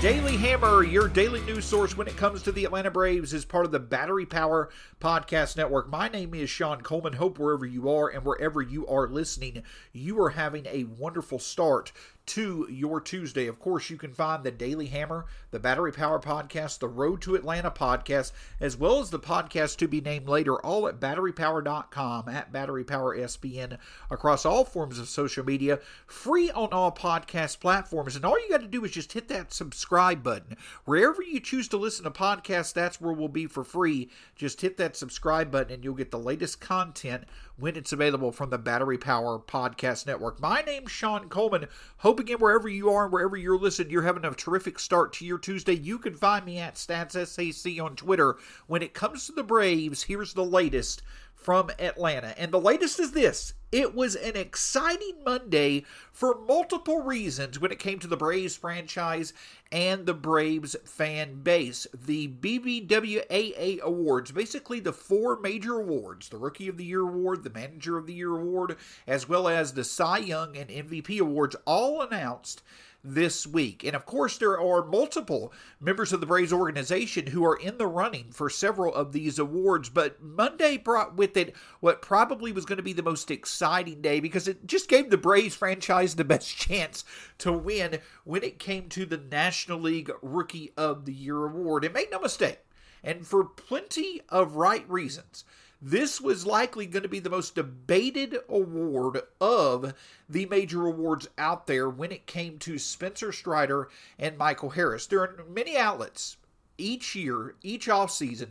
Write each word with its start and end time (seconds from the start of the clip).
Daily 0.00 0.38
Hammer, 0.38 0.82
your 0.82 1.08
daily 1.08 1.42
news 1.42 1.66
source 1.66 1.94
when 1.94 2.08
it 2.08 2.16
comes 2.16 2.40
to 2.42 2.52
the 2.52 2.64
Atlanta 2.64 2.90
Braves, 2.90 3.34
is 3.34 3.44
part 3.44 3.66
of 3.66 3.70
the 3.70 3.78
Battery 3.78 4.24
Power 4.24 4.70
Podcast 4.98 5.58
Network. 5.58 5.90
My 5.90 6.08
name 6.08 6.32
is 6.32 6.48
Sean 6.48 6.80
Coleman. 6.80 7.12
Hope 7.12 7.38
wherever 7.38 7.66
you 7.66 7.90
are 7.90 8.08
and 8.08 8.24
wherever 8.24 8.62
you 8.62 8.86
are 8.86 9.06
listening, 9.06 9.62
you 9.92 10.18
are 10.22 10.30
having 10.30 10.64
a 10.64 10.84
wonderful 10.84 11.38
start 11.38 11.92
to 12.30 12.68
your 12.70 13.00
Tuesday. 13.00 13.48
Of 13.48 13.58
course, 13.58 13.90
you 13.90 13.96
can 13.96 14.12
find 14.12 14.44
the 14.44 14.52
Daily 14.52 14.86
Hammer, 14.86 15.26
the 15.50 15.58
Battery 15.58 15.90
Power 15.90 16.20
Podcast, 16.20 16.78
the 16.78 16.86
Road 16.86 17.20
to 17.22 17.34
Atlanta 17.34 17.72
podcast, 17.72 18.30
as 18.60 18.76
well 18.76 19.00
as 19.00 19.10
the 19.10 19.18
podcast 19.18 19.78
to 19.78 19.88
be 19.88 20.00
named 20.00 20.28
later, 20.28 20.54
all 20.64 20.86
at 20.86 21.00
batterypower.com, 21.00 22.28
at 22.28 22.52
batterypowersbn, 22.52 23.78
across 24.12 24.46
all 24.46 24.64
forms 24.64 25.00
of 25.00 25.08
social 25.08 25.44
media, 25.44 25.80
free 26.06 26.52
on 26.52 26.68
all 26.70 26.92
podcast 26.92 27.58
platforms. 27.58 28.14
And 28.14 28.24
all 28.24 28.38
you 28.38 28.48
got 28.48 28.60
to 28.60 28.68
do 28.68 28.84
is 28.84 28.92
just 28.92 29.12
hit 29.12 29.26
that 29.26 29.52
subscribe 29.52 30.22
button. 30.22 30.56
Wherever 30.84 31.22
you 31.22 31.40
choose 31.40 31.66
to 31.68 31.78
listen 31.78 32.04
to 32.04 32.12
podcasts, 32.12 32.72
that's 32.72 33.00
where 33.00 33.12
we'll 33.12 33.26
be 33.26 33.46
for 33.46 33.64
free. 33.64 34.08
Just 34.36 34.60
hit 34.60 34.76
that 34.76 34.94
subscribe 34.94 35.50
button 35.50 35.74
and 35.74 35.82
you'll 35.82 35.94
get 35.94 36.12
the 36.12 36.18
latest 36.18 36.60
content 36.60 37.24
when 37.60 37.76
it's 37.76 37.92
available 37.92 38.32
from 38.32 38.48
the 38.48 38.58
Battery 38.58 38.96
Power 38.96 39.38
Podcast 39.38 40.06
Network. 40.06 40.40
My 40.40 40.62
name's 40.62 40.90
Sean 40.90 41.28
Coleman. 41.28 41.66
Hope 41.98 42.18
again, 42.18 42.38
wherever 42.38 42.68
you 42.68 42.90
are 42.90 43.04
and 43.04 43.12
wherever 43.12 43.36
you're 43.36 43.58
listening, 43.58 43.90
you're 43.90 44.02
having 44.02 44.24
a 44.24 44.30
terrific 44.30 44.78
start 44.78 45.12
to 45.14 45.26
your 45.26 45.38
Tuesday. 45.38 45.74
You 45.74 45.98
can 45.98 46.14
find 46.14 46.46
me 46.46 46.58
at 46.58 46.76
StatsSAC 46.76 47.82
on 47.82 47.96
Twitter. 47.96 48.36
When 48.66 48.82
it 48.82 48.94
comes 48.94 49.26
to 49.26 49.32
the 49.32 49.42
Braves, 49.42 50.04
here's 50.04 50.32
the 50.32 50.44
latest 50.44 51.02
from 51.40 51.70
Atlanta. 51.78 52.38
And 52.38 52.52
the 52.52 52.60
latest 52.60 53.00
is 53.00 53.12
this 53.12 53.54
it 53.72 53.94
was 53.94 54.16
an 54.16 54.36
exciting 54.36 55.22
Monday 55.24 55.84
for 56.12 56.40
multiple 56.46 57.02
reasons 57.02 57.60
when 57.60 57.70
it 57.70 57.78
came 57.78 58.00
to 58.00 58.08
the 58.08 58.16
Braves 58.16 58.56
franchise 58.56 59.32
and 59.70 60.06
the 60.06 60.14
Braves 60.14 60.74
fan 60.84 61.42
base. 61.42 61.86
The 61.94 62.28
BBWAA 62.28 63.80
Awards, 63.80 64.32
basically 64.32 64.80
the 64.80 64.92
four 64.92 65.38
major 65.38 65.78
awards 65.78 66.28
the 66.28 66.36
Rookie 66.36 66.68
of 66.68 66.76
the 66.76 66.84
Year 66.84 67.02
Award, 67.02 67.44
the 67.44 67.50
Manager 67.50 67.96
of 67.96 68.06
the 68.06 68.14
Year 68.14 68.36
Award, 68.36 68.76
as 69.06 69.28
well 69.28 69.46
as 69.46 69.72
the 69.72 69.84
Cy 69.84 70.18
Young 70.18 70.56
and 70.56 70.68
MVP 70.68 71.20
Awards, 71.20 71.54
all 71.64 72.02
announced 72.02 72.62
this 73.02 73.46
week. 73.46 73.84
And 73.84 73.96
of 73.96 74.06
course, 74.06 74.38
there 74.38 74.60
are 74.60 74.84
multiple 74.84 75.52
members 75.80 76.12
of 76.12 76.20
the 76.20 76.26
Braves 76.26 76.52
organization 76.52 77.28
who 77.28 77.44
are 77.44 77.56
in 77.56 77.78
the 77.78 77.86
running 77.86 78.30
for 78.32 78.50
several 78.50 78.94
of 78.94 79.12
these 79.12 79.38
awards. 79.38 79.88
But 79.88 80.22
Monday 80.22 80.76
brought 80.76 81.16
with 81.16 81.36
it 81.36 81.54
what 81.80 82.02
probably 82.02 82.52
was 82.52 82.64
going 82.64 82.76
to 82.76 82.82
be 82.82 82.92
the 82.92 83.02
most 83.02 83.30
exciting 83.30 84.02
day 84.02 84.20
because 84.20 84.48
it 84.48 84.66
just 84.66 84.88
gave 84.88 85.10
the 85.10 85.16
Braves 85.16 85.54
franchise 85.54 86.14
the 86.14 86.24
best 86.24 86.56
chance 86.56 87.04
to 87.38 87.52
win 87.52 87.98
when 88.24 88.42
it 88.42 88.58
came 88.58 88.88
to 88.90 89.06
the 89.06 89.16
National 89.16 89.78
League 89.78 90.10
Rookie 90.22 90.72
of 90.76 91.04
the 91.04 91.12
Year 91.12 91.44
award. 91.44 91.84
And 91.84 91.94
make 91.94 92.10
no 92.10 92.20
mistake, 92.20 92.60
and 93.02 93.26
for 93.26 93.44
plenty 93.44 94.20
of 94.28 94.56
right 94.56 94.88
reasons. 94.88 95.44
This 95.82 96.20
was 96.20 96.44
likely 96.44 96.84
going 96.84 97.04
to 97.04 97.08
be 97.08 97.20
the 97.20 97.30
most 97.30 97.54
debated 97.54 98.36
award 98.50 99.22
of 99.40 99.94
the 100.28 100.44
major 100.46 100.86
awards 100.86 101.28
out 101.38 101.66
there 101.66 101.88
when 101.88 102.12
it 102.12 102.26
came 102.26 102.58
to 102.58 102.78
Spencer 102.78 103.32
Strider 103.32 103.88
and 104.18 104.36
Michael 104.36 104.70
Harris. 104.70 105.06
There 105.06 105.20
are 105.20 105.44
many 105.48 105.78
outlets 105.78 106.36
each 106.76 107.14
year, 107.14 107.54
each 107.62 107.86
offseason, 107.86 108.50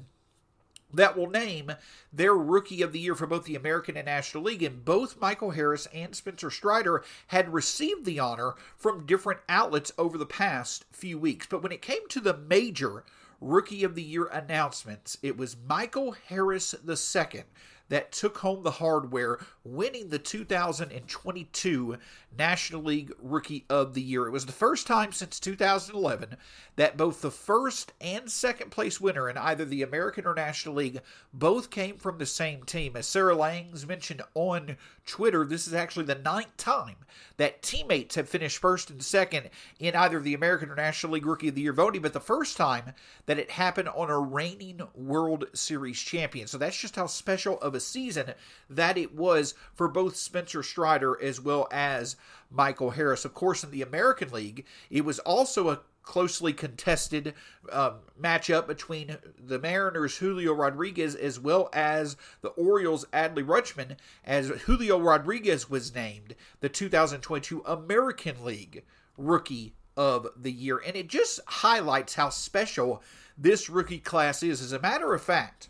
that 0.91 1.15
will 1.15 1.29
name 1.29 1.71
their 2.11 2.33
rookie 2.33 2.81
of 2.81 2.93
the 2.93 2.99
year 2.99 3.13
for 3.13 3.27
both 3.27 3.45
the 3.45 3.55
American 3.55 3.95
and 3.95 4.07
National 4.07 4.43
League. 4.43 4.63
And 4.63 4.83
both 4.83 5.21
Michael 5.21 5.51
Harris 5.51 5.87
and 5.93 6.15
Spencer 6.15 6.49
Strider 6.49 7.03
had 7.27 7.53
received 7.53 8.05
the 8.05 8.19
honor 8.19 8.55
from 8.75 9.05
different 9.05 9.41
outlets 9.47 9.91
over 9.99 10.17
the 10.17 10.25
past 10.25 10.85
few 10.91 11.19
weeks. 11.19 11.45
But 11.47 11.61
when 11.61 11.71
it 11.71 11.83
came 11.83 12.07
to 12.09 12.19
the 12.19 12.35
major 12.35 13.03
Rookie 13.41 13.83
of 13.83 13.95
the 13.95 14.03
Year 14.03 14.25
announcements, 14.25 15.17
it 15.21 15.37
was 15.37 15.55
Michael 15.67 16.15
Harris 16.27 16.75
II 16.87 17.43
that 17.89 18.11
took 18.11 18.37
home 18.39 18.63
the 18.63 18.71
hardware, 18.71 19.39
winning 19.63 20.09
the 20.09 20.19
2022 20.19 21.97
National 22.37 22.83
League 22.83 23.11
Rookie 23.19 23.65
of 23.69 23.93
the 23.93 24.01
Year. 24.01 24.27
It 24.27 24.31
was 24.31 24.45
the 24.45 24.51
first 24.51 24.87
time 24.87 25.11
since 25.11 25.39
2011 25.39 26.37
that 26.75 26.97
both 26.97 27.21
the 27.21 27.31
first 27.31 27.91
and 27.99 28.31
second 28.31 28.71
place 28.71 29.01
winner 29.01 29.29
in 29.29 29.37
either 29.37 29.65
the 29.65 29.81
American 29.81 30.25
or 30.25 30.33
National 30.33 30.75
League 30.75 31.01
both 31.33 31.69
came 31.69 31.97
from 31.97 32.17
the 32.17 32.25
same 32.25 32.63
team. 32.63 32.95
As 32.95 33.07
Sarah 33.07 33.35
Langs 33.35 33.85
mentioned 33.85 34.21
on 34.33 34.77
Twitter, 35.05 35.43
this 35.45 35.67
is 35.67 35.73
actually 35.73 36.05
the 36.05 36.15
ninth 36.15 36.55
time 36.57 36.95
that 37.37 37.61
teammates 37.61 38.15
have 38.15 38.29
finished 38.29 38.59
first 38.59 38.89
and 38.89 39.03
second 39.03 39.49
in 39.79 39.95
either 39.95 40.19
the 40.19 40.33
American 40.33 40.69
or 40.69 40.75
National 40.75 41.13
League 41.13 41.25
Rookie 41.25 41.49
of 41.49 41.55
the 41.55 41.61
Year 41.61 41.73
voting, 41.73 42.01
but 42.01 42.13
the 42.13 42.19
first 42.19 42.55
time 42.57 42.93
that 43.25 43.39
it 43.39 43.51
happened 43.51 43.89
on 43.89 44.09
a 44.09 44.19
reigning 44.19 44.81
World 44.93 45.45
Series 45.53 45.99
champion. 45.99 46.47
So 46.47 46.57
that's 46.57 46.79
just 46.79 46.95
how 46.95 47.07
special 47.07 47.59
of 47.59 47.75
a 47.75 47.78
season 47.79 48.33
that 48.69 48.97
it 48.97 49.15
was 49.15 49.53
for 49.73 49.87
both 49.87 50.15
Spencer 50.15 50.63
Strider 50.63 51.21
as 51.21 51.39
well 51.39 51.67
as 51.71 52.15
Michael 52.49 52.91
Harris. 52.91 53.25
Of 53.25 53.33
course, 53.33 53.63
in 53.63 53.71
the 53.71 53.81
American 53.81 54.31
League, 54.31 54.65
it 54.89 55.05
was 55.05 55.19
also 55.19 55.69
a 55.69 55.81
closely 56.09 56.53
contested 56.53 57.35
um, 57.71 57.99
matchup 58.19 58.65
between 58.65 59.17
the 59.37 59.59
Mariners' 59.59 60.17
Julio 60.17 60.53
Rodriguez 60.53 61.13
as 61.13 61.39
well 61.39 61.69
as 61.71 62.17
the 62.41 62.49
Orioles' 62.49 63.05
Adley 63.13 63.45
Rutschman, 63.45 63.95
as 64.25 64.47
Julio 64.47 64.99
Rodriguez 64.99 65.69
was 65.69 65.93
named 65.93 66.35
the 66.61 66.69
2022 66.69 67.61
American 67.63 68.43
League 68.43 68.83
Rookie 69.17 69.75
of 69.95 70.27
the 70.35 70.51
Year. 70.51 70.81
And 70.83 70.95
it 70.95 71.07
just 71.07 71.41
highlights 71.45 72.15
how 72.15 72.29
special 72.29 73.03
this 73.37 73.69
rookie 73.69 73.99
class 73.99 74.41
is. 74.41 74.61
As 74.61 74.73
a 74.73 74.79
matter 74.79 75.13
of 75.13 75.21
fact, 75.21 75.69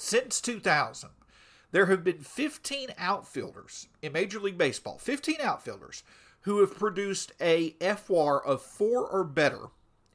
since 0.00 0.40
2000, 0.40 1.10
there 1.70 1.86
have 1.86 2.02
been 2.02 2.20
15 2.20 2.90
outfielders 2.96 3.88
in 4.00 4.12
Major 4.12 4.40
League 4.40 4.58
Baseball, 4.58 4.98
15 4.98 5.36
outfielders 5.42 6.02
who 6.42 6.60
have 6.60 6.78
produced 6.78 7.32
a 7.40 7.72
FWAR 7.72 8.44
of 8.44 8.62
four 8.62 9.06
or 9.06 9.24
better 9.24 9.66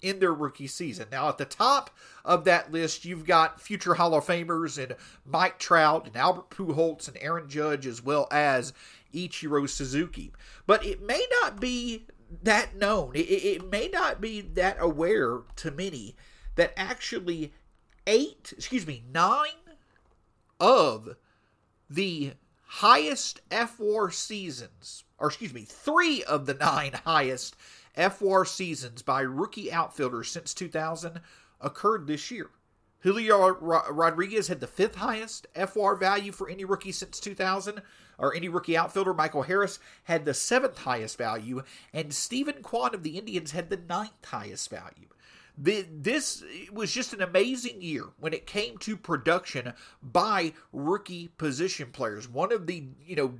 in 0.01 0.19
their 0.19 0.33
rookie 0.33 0.67
season. 0.67 1.07
Now, 1.11 1.29
at 1.29 1.37
the 1.37 1.45
top 1.45 1.89
of 2.25 2.43
that 2.43 2.71
list, 2.71 3.05
you've 3.05 3.25
got 3.25 3.61
future 3.61 3.93
Hall 3.93 4.15
of 4.15 4.25
Famers 4.25 4.81
and 4.81 4.95
Mike 5.25 5.59
Trout 5.59 6.07
and 6.07 6.15
Albert 6.15 6.49
Pujols 6.49 7.07
and 7.07 7.17
Aaron 7.21 7.47
Judge, 7.47 7.87
as 7.87 8.03
well 8.03 8.27
as 8.31 8.73
Ichiro 9.13 9.69
Suzuki. 9.69 10.33
But 10.65 10.85
it 10.85 11.01
may 11.01 11.25
not 11.41 11.59
be 11.59 12.05
that 12.41 12.75
known. 12.75 13.11
It, 13.15 13.29
it 13.29 13.71
may 13.71 13.87
not 13.87 14.19
be 14.19 14.41
that 14.41 14.77
aware 14.79 15.39
to 15.57 15.71
many 15.71 16.15
that 16.55 16.73
actually 16.75 17.53
eight, 18.05 18.53
excuse 18.57 18.85
me, 18.85 19.03
nine 19.11 19.62
of 20.63 21.17
the 21.89 22.31
highest 22.63 23.41
FWAR 23.49 24.13
seasons, 24.13 25.03
or 25.19 25.27
excuse 25.27 25.53
me, 25.53 25.65
three 25.65 26.23
of 26.23 26.45
the 26.45 26.53
nine 26.53 26.93
highest 27.05 27.57
FWAR 27.97 28.47
seasons 28.47 29.01
by 29.01 29.19
rookie 29.19 29.73
outfielders 29.73 30.31
since 30.31 30.53
2000 30.53 31.19
occurred 31.59 32.07
this 32.07 32.31
year. 32.31 32.49
Julio 32.99 33.49
Rodriguez 33.49 34.47
had 34.47 34.61
the 34.61 34.67
fifth 34.67 34.95
highest 34.95 35.47
FWAR 35.53 35.99
value 35.99 36.31
for 36.31 36.47
any 36.47 36.63
rookie 36.63 36.93
since 36.93 37.19
2000, 37.19 37.81
or 38.17 38.33
any 38.33 38.47
rookie 38.47 38.77
outfielder. 38.77 39.13
Michael 39.13 39.41
Harris 39.41 39.79
had 40.05 40.23
the 40.23 40.33
seventh 40.33 40.77
highest 40.77 41.17
value, 41.17 41.61
and 41.91 42.13
Steven 42.13 42.63
Kwan 42.63 42.95
of 42.95 43.03
the 43.03 43.17
Indians 43.17 43.51
had 43.51 43.69
the 43.69 43.81
ninth 43.89 44.23
highest 44.23 44.69
value. 44.69 45.09
This 45.57 46.43
was 46.71 46.91
just 46.91 47.13
an 47.13 47.21
amazing 47.21 47.81
year 47.81 48.05
when 48.19 48.33
it 48.33 48.47
came 48.47 48.77
to 48.79 48.97
production 48.97 49.73
by 50.01 50.53
rookie 50.71 51.29
position 51.37 51.91
players. 51.91 52.27
One 52.27 52.51
of 52.51 52.65
the, 52.67 52.85
you 53.05 53.15
know, 53.15 53.33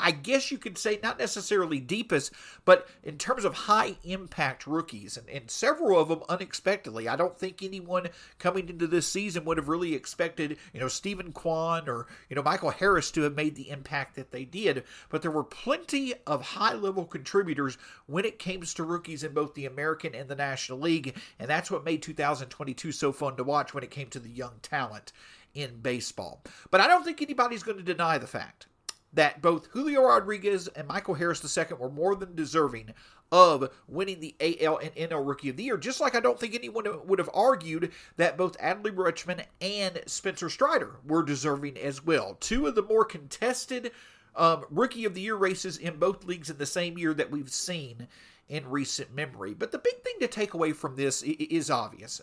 I 0.00 0.10
guess 0.12 0.50
you 0.50 0.58
could 0.58 0.78
say 0.78 0.98
not 1.02 1.18
necessarily 1.18 1.80
deepest, 1.80 2.32
but 2.64 2.88
in 3.02 3.18
terms 3.18 3.44
of 3.44 3.54
high 3.54 3.96
impact 4.04 4.66
rookies, 4.66 5.16
and, 5.16 5.28
and, 5.28 5.50
several 5.50 5.98
of 5.98 6.08
them 6.08 6.22
unexpectedly. 6.28 7.08
I 7.08 7.16
don't 7.16 7.36
think 7.36 7.62
anyone 7.62 8.08
coming 8.38 8.68
into 8.68 8.86
this 8.86 9.06
season 9.06 9.44
would 9.44 9.56
have 9.56 9.68
really 9.68 9.94
expected, 9.94 10.56
you 10.72 10.80
know, 10.80 10.88
Steven 10.88 11.32
Kwan 11.32 11.88
or, 11.88 12.06
you 12.28 12.36
know, 12.36 12.42
Michael 12.42 12.70
Harris 12.70 13.10
to 13.12 13.22
have 13.22 13.34
made 13.34 13.56
the 13.56 13.68
impact 13.68 14.16
that 14.16 14.30
they 14.30 14.44
did. 14.44 14.84
But 15.08 15.22
there 15.22 15.30
were 15.30 15.44
plenty 15.44 16.14
of 16.26 16.42
high 16.42 16.74
level 16.74 17.04
contributors 17.04 17.78
when 18.06 18.24
it 18.24 18.38
comes 18.38 18.74
to 18.74 18.84
rookies 18.84 19.24
in 19.24 19.34
both 19.34 19.54
the 19.54 19.66
American 19.66 20.14
and 20.14 20.28
the 20.28 20.36
National 20.36 20.78
League. 20.78 21.16
And 21.38 21.48
that's 21.48 21.70
what 21.70 21.84
made 21.84 22.02
2022 22.02 22.92
so 22.92 23.12
fun 23.12 23.36
to 23.36 23.44
watch 23.44 23.74
when 23.74 23.84
it 23.84 23.90
came 23.90 24.08
to 24.10 24.20
the 24.20 24.30
young 24.30 24.54
talent 24.62 25.12
in 25.54 25.80
baseball. 25.80 26.42
But 26.70 26.80
I 26.80 26.86
don't 26.86 27.04
think 27.04 27.22
anybody's 27.22 27.62
going 27.62 27.78
to 27.78 27.84
deny 27.84 28.18
the 28.18 28.26
fact 28.26 28.66
that 29.12 29.42
both 29.42 29.66
Julio 29.72 30.02
Rodriguez 30.02 30.68
and 30.68 30.86
Michael 30.86 31.14
Harris 31.14 31.56
II 31.56 31.64
were 31.78 31.90
more 31.90 32.14
than 32.14 32.34
deserving 32.36 32.94
of 33.32 33.70
winning 33.86 34.20
the 34.20 34.34
AL 34.40 34.78
and 34.78 34.94
NL 34.94 35.26
Rookie 35.26 35.48
of 35.48 35.56
the 35.56 35.64
Year. 35.64 35.76
Just 35.76 36.00
like 36.00 36.14
I 36.14 36.20
don't 36.20 36.38
think 36.38 36.54
anyone 36.54 36.84
would 37.06 37.18
have 37.18 37.30
argued 37.32 37.92
that 38.16 38.36
both 38.36 38.58
Adley 38.58 38.92
Rutschman 38.92 39.44
and 39.60 40.00
Spencer 40.06 40.48
Strider 40.48 40.96
were 41.06 41.22
deserving 41.22 41.76
as 41.78 42.04
well. 42.04 42.36
Two 42.40 42.66
of 42.66 42.74
the 42.74 42.82
more 42.82 43.04
contested 43.04 43.92
um, 44.36 44.64
Rookie 44.70 45.04
of 45.04 45.14
the 45.14 45.20
Year 45.20 45.36
races 45.36 45.76
in 45.76 45.98
both 45.98 46.24
leagues 46.24 46.50
in 46.50 46.58
the 46.58 46.66
same 46.66 46.98
year 46.98 47.14
that 47.14 47.30
we've 47.30 47.50
seen 47.50 48.08
in 48.48 48.68
recent 48.68 49.14
memory. 49.14 49.54
But 49.54 49.72
the 49.72 49.78
big 49.78 50.02
thing 50.02 50.14
to 50.20 50.28
take 50.28 50.54
away 50.54 50.72
from 50.72 50.96
this 50.96 51.22
is 51.22 51.70
obvious. 51.70 52.20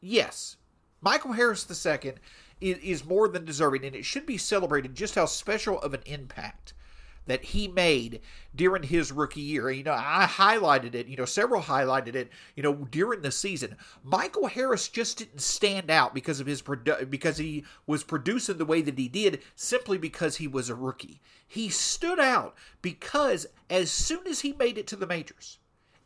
Yes, 0.00 0.56
Michael 1.00 1.32
Harris 1.32 1.66
II 1.86 2.14
is, 2.60 3.04
more 3.04 3.28
than 3.28 3.44
deserving, 3.44 3.84
and 3.84 3.94
it 3.94 4.04
should 4.04 4.26
be 4.26 4.38
celebrated 4.38 4.94
just 4.94 5.14
how 5.14 5.26
special 5.26 5.80
of 5.80 5.94
an 5.94 6.02
impact 6.06 6.74
that 7.26 7.44
he 7.44 7.68
made 7.68 8.20
during 8.54 8.82
his 8.82 9.12
rookie 9.12 9.40
year. 9.40 9.70
You 9.70 9.84
know, 9.84 9.92
I 9.92 10.26
highlighted 10.28 10.94
it, 10.94 11.06
you 11.06 11.16
know, 11.16 11.26
several 11.26 11.62
highlighted 11.62 12.14
it, 12.14 12.30
you 12.56 12.62
know, 12.62 12.74
during 12.90 13.20
the 13.20 13.30
season. 13.30 13.76
Michael 14.02 14.46
Harris 14.46 14.88
just 14.88 15.18
didn't 15.18 15.42
stand 15.42 15.90
out 15.90 16.14
because 16.14 16.40
of 16.40 16.46
his 16.46 16.62
produ- 16.62 17.08
because 17.08 17.36
he 17.36 17.64
was 17.86 18.02
producing 18.02 18.56
the 18.56 18.64
way 18.64 18.80
that 18.80 18.98
he 18.98 19.08
did 19.08 19.42
simply 19.54 19.98
because 19.98 20.36
he 20.36 20.48
was 20.48 20.70
a 20.70 20.74
rookie. 20.74 21.20
He 21.46 21.68
stood 21.68 22.18
out 22.18 22.56
because 22.82 23.46
as 23.70 23.90
soon 23.90 24.26
as 24.26 24.40
he 24.40 24.52
made 24.54 24.78
it 24.78 24.86
to 24.88 24.96
the 24.96 25.06
majors, 25.06 25.58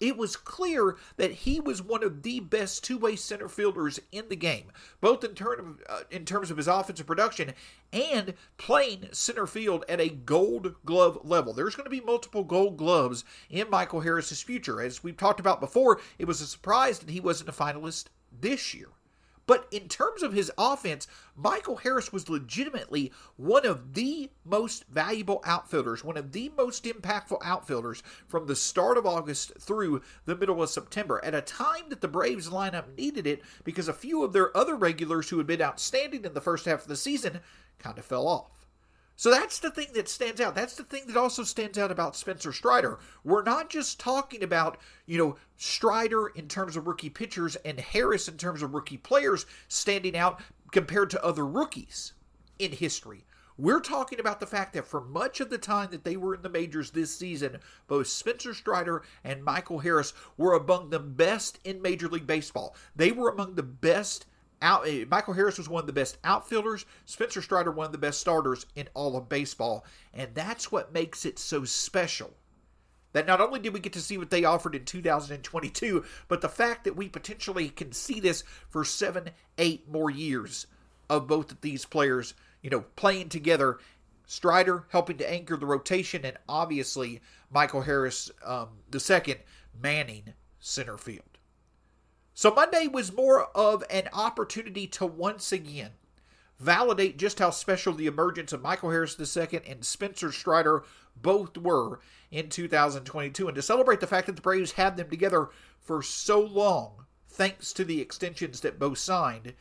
it 0.02 0.16
was 0.16 0.34
clear 0.34 0.96
that 1.16 1.30
he 1.30 1.60
was 1.60 1.80
one 1.80 2.02
of 2.02 2.24
the 2.24 2.40
best 2.40 2.82
two-way 2.82 3.14
center 3.14 3.48
fielders 3.48 4.00
in 4.10 4.28
the 4.28 4.36
game, 4.36 4.72
both 5.00 5.22
in, 5.22 5.32
term 5.34 5.78
uh, 5.88 6.00
in 6.10 6.24
terms 6.24 6.50
of 6.50 6.56
his 6.56 6.66
offensive 6.66 7.06
production 7.06 7.52
and 7.92 8.34
playing 8.56 9.08
center 9.12 9.46
field 9.46 9.84
at 9.88 10.00
a 10.00 10.08
gold 10.08 10.74
glove 10.84 11.18
level. 11.22 11.52
There's 11.52 11.76
going 11.76 11.84
to 11.84 11.90
be 11.90 12.00
multiple 12.00 12.42
gold 12.42 12.76
gloves 12.76 13.24
in 13.48 13.70
Michael 13.70 14.00
Harris's 14.00 14.42
future. 14.42 14.82
As 14.82 15.04
we've 15.04 15.16
talked 15.16 15.38
about 15.38 15.60
before, 15.60 16.00
it 16.18 16.26
was 16.26 16.40
a 16.40 16.46
surprise 16.46 16.98
that 16.98 17.10
he 17.10 17.20
wasn't 17.20 17.50
a 17.50 17.52
finalist 17.52 18.06
this 18.40 18.74
year. 18.74 18.88
But 19.46 19.66
in 19.70 19.88
terms 19.88 20.22
of 20.22 20.32
his 20.32 20.52
offense, 20.56 21.06
Michael 21.34 21.76
Harris 21.76 22.12
was 22.12 22.28
legitimately 22.28 23.12
one 23.36 23.66
of 23.66 23.94
the 23.94 24.30
most 24.44 24.84
valuable 24.88 25.42
outfielders, 25.44 26.04
one 26.04 26.16
of 26.16 26.32
the 26.32 26.52
most 26.56 26.84
impactful 26.84 27.38
outfielders 27.42 28.02
from 28.28 28.46
the 28.46 28.56
start 28.56 28.96
of 28.96 29.06
August 29.06 29.52
through 29.58 30.02
the 30.24 30.36
middle 30.36 30.62
of 30.62 30.70
September, 30.70 31.20
at 31.24 31.34
a 31.34 31.40
time 31.40 31.88
that 31.88 32.00
the 32.00 32.08
Braves 32.08 32.48
lineup 32.50 32.96
needed 32.96 33.26
it 33.26 33.42
because 33.64 33.88
a 33.88 33.92
few 33.92 34.22
of 34.22 34.32
their 34.32 34.56
other 34.56 34.76
regulars 34.76 35.30
who 35.30 35.38
had 35.38 35.46
been 35.46 35.62
outstanding 35.62 36.24
in 36.24 36.34
the 36.34 36.40
first 36.40 36.66
half 36.66 36.82
of 36.82 36.88
the 36.88 36.96
season 36.96 37.40
kind 37.78 37.98
of 37.98 38.04
fell 38.04 38.28
off. 38.28 38.61
So 39.22 39.30
that's 39.30 39.60
the 39.60 39.70
thing 39.70 39.86
that 39.94 40.08
stands 40.08 40.40
out. 40.40 40.56
That's 40.56 40.74
the 40.74 40.82
thing 40.82 41.04
that 41.06 41.16
also 41.16 41.44
stands 41.44 41.78
out 41.78 41.92
about 41.92 42.16
Spencer 42.16 42.52
Strider. 42.52 42.98
We're 43.22 43.44
not 43.44 43.70
just 43.70 44.00
talking 44.00 44.42
about, 44.42 44.78
you 45.06 45.16
know, 45.16 45.36
Strider 45.56 46.26
in 46.34 46.48
terms 46.48 46.76
of 46.76 46.88
rookie 46.88 47.08
pitchers 47.08 47.54
and 47.54 47.78
Harris 47.78 48.26
in 48.26 48.36
terms 48.36 48.62
of 48.62 48.74
rookie 48.74 48.96
players 48.96 49.46
standing 49.68 50.16
out 50.16 50.40
compared 50.72 51.08
to 51.10 51.24
other 51.24 51.46
rookies 51.46 52.14
in 52.58 52.72
history. 52.72 53.24
We're 53.56 53.78
talking 53.78 54.18
about 54.18 54.40
the 54.40 54.46
fact 54.46 54.72
that 54.72 54.88
for 54.88 55.00
much 55.00 55.38
of 55.38 55.50
the 55.50 55.58
time 55.58 55.90
that 55.92 56.02
they 56.02 56.16
were 56.16 56.34
in 56.34 56.42
the 56.42 56.48
majors 56.48 56.90
this 56.90 57.14
season, 57.14 57.58
both 57.86 58.08
Spencer 58.08 58.54
Strider 58.54 59.04
and 59.22 59.44
Michael 59.44 59.78
Harris 59.78 60.14
were 60.36 60.54
among 60.54 60.90
the 60.90 60.98
best 60.98 61.60
in 61.62 61.80
Major 61.80 62.08
League 62.08 62.26
Baseball. 62.26 62.74
They 62.96 63.12
were 63.12 63.28
among 63.28 63.54
the 63.54 63.62
best 63.62 64.26
out, 64.62 64.86
eh, 64.86 65.04
Michael 65.10 65.34
Harris 65.34 65.58
was 65.58 65.68
one 65.68 65.82
of 65.82 65.86
the 65.86 65.92
best 65.92 66.16
outfielders. 66.24 66.86
Spencer 67.04 67.42
Strider, 67.42 67.70
one 67.70 67.86
of 67.86 67.92
the 67.92 67.98
best 67.98 68.20
starters 68.20 68.64
in 68.74 68.88
all 68.94 69.16
of 69.16 69.28
baseball. 69.28 69.84
And 70.14 70.34
that's 70.34 70.72
what 70.72 70.94
makes 70.94 71.26
it 71.26 71.38
so 71.38 71.64
special. 71.64 72.32
That 73.12 73.26
not 73.26 73.40
only 73.40 73.60
did 73.60 73.74
we 73.74 73.80
get 73.80 73.92
to 73.92 74.00
see 74.00 74.16
what 74.16 74.30
they 74.30 74.44
offered 74.44 74.74
in 74.74 74.84
2022, 74.86 76.04
but 76.28 76.40
the 76.40 76.48
fact 76.48 76.84
that 76.84 76.96
we 76.96 77.08
potentially 77.08 77.68
can 77.68 77.92
see 77.92 78.20
this 78.20 78.42
for 78.70 78.84
seven, 78.84 79.30
eight 79.58 79.86
more 79.90 80.10
years 80.10 80.66
of 81.10 81.26
both 81.26 81.52
of 81.52 81.60
these 81.60 81.84
players, 81.84 82.32
you 82.62 82.70
know, 82.70 82.84
playing 82.96 83.28
together. 83.28 83.78
Strider 84.24 84.86
helping 84.88 85.18
to 85.18 85.30
anchor 85.30 85.58
the 85.58 85.66
rotation, 85.66 86.24
and 86.24 86.38
obviously 86.48 87.20
Michael 87.50 87.82
Harris 87.82 88.30
um, 88.44 88.68
the 88.90 89.00
second 89.00 89.40
manning 89.78 90.32
center 90.58 90.96
field. 90.96 91.31
So 92.34 92.52
Monday 92.52 92.86
was 92.86 93.12
more 93.12 93.44
of 93.54 93.84
an 93.90 94.08
opportunity 94.12 94.86
to 94.88 95.04
once 95.04 95.52
again 95.52 95.90
validate 96.58 97.18
just 97.18 97.40
how 97.40 97.50
special 97.50 97.92
the 97.92 98.06
emergence 98.06 98.52
of 98.52 98.62
Michael 98.62 98.90
Harris 98.90 99.18
II 99.18 99.60
and 99.66 99.84
Spencer 99.84 100.32
Strider 100.32 100.84
both 101.14 101.58
were 101.58 102.00
in 102.30 102.48
2022 102.48 103.48
and 103.48 103.54
to 103.54 103.60
celebrate 103.60 104.00
the 104.00 104.06
fact 104.06 104.26
that 104.26 104.36
the 104.36 104.42
Braves 104.42 104.72
had 104.72 104.96
them 104.96 105.10
together 105.10 105.50
for 105.78 106.02
so 106.02 106.40
long 106.40 107.04
thanks 107.28 107.72
to 107.74 107.84
the 107.84 108.00
extensions 108.00 108.60
that 108.60 108.78
both 108.78 108.98
signed 108.98 109.54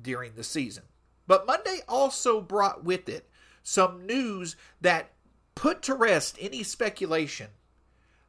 during 0.00 0.34
the 0.34 0.44
season. 0.44 0.84
But 1.26 1.46
Monday 1.46 1.80
also 1.88 2.40
brought 2.40 2.84
with 2.84 3.08
it 3.08 3.30
some 3.62 4.06
news 4.06 4.54
that 4.80 5.12
put 5.54 5.80
to 5.82 5.94
rest 5.94 6.36
any 6.40 6.62
speculation 6.62 7.48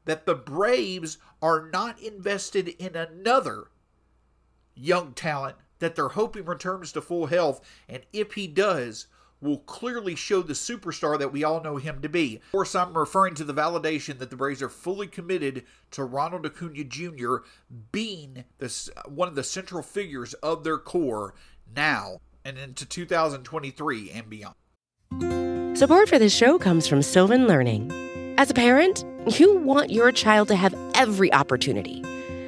that 0.05 0.25
the 0.25 0.35
Braves 0.35 1.17
are 1.41 1.69
not 1.71 1.99
invested 1.99 2.69
in 2.69 2.95
another 2.95 3.67
young 4.79 5.13
talent 5.13 5.55
that 5.79 5.95
they're 5.95 6.09
hoping 6.09 6.45
returns 6.45 6.91
to 6.93 7.01
full 7.01 7.27
health, 7.27 7.61
and 7.87 8.03
if 8.13 8.33
he 8.33 8.47
does, 8.47 9.07
will 9.41 9.59
clearly 9.59 10.15
show 10.15 10.41
the 10.41 10.53
superstar 10.53 11.17
that 11.17 11.31
we 11.31 11.43
all 11.43 11.61
know 11.63 11.77
him 11.77 12.01
to 12.01 12.09
be. 12.09 12.35
Of 12.35 12.51
course, 12.51 12.75
I'm 12.75 12.97
referring 12.97 13.35
to 13.35 13.43
the 13.43 13.53
validation 13.53 14.19
that 14.19 14.29
the 14.29 14.35
Braves 14.35 14.61
are 14.61 14.69
fully 14.69 15.07
committed 15.07 15.63
to 15.91 16.03
Ronald 16.03 16.45
Acuna 16.45 16.83
Jr. 16.83 17.37
being 17.91 18.43
this, 18.57 18.89
one 19.07 19.27
of 19.27 19.35
the 19.35 19.43
central 19.43 19.81
figures 19.81 20.33
of 20.35 20.63
their 20.63 20.77
core 20.77 21.33
now 21.73 22.19
and 22.43 22.57
into 22.57 22.85
2023 22.85 24.11
and 24.11 24.29
beyond. 24.29 24.55
Support 25.77 26.09
for 26.09 26.19
this 26.19 26.35
show 26.35 26.59
comes 26.59 26.87
from 26.87 27.01
Sylvan 27.01 27.47
Learning. 27.47 27.89
As 28.37 28.51
a 28.51 28.53
parent, 28.53 29.05
you 29.39 29.57
want 29.57 29.91
your 29.91 30.11
child 30.11 30.49
to 30.49 30.55
have 30.55 30.75
every 30.95 31.31
opportunity 31.31 32.03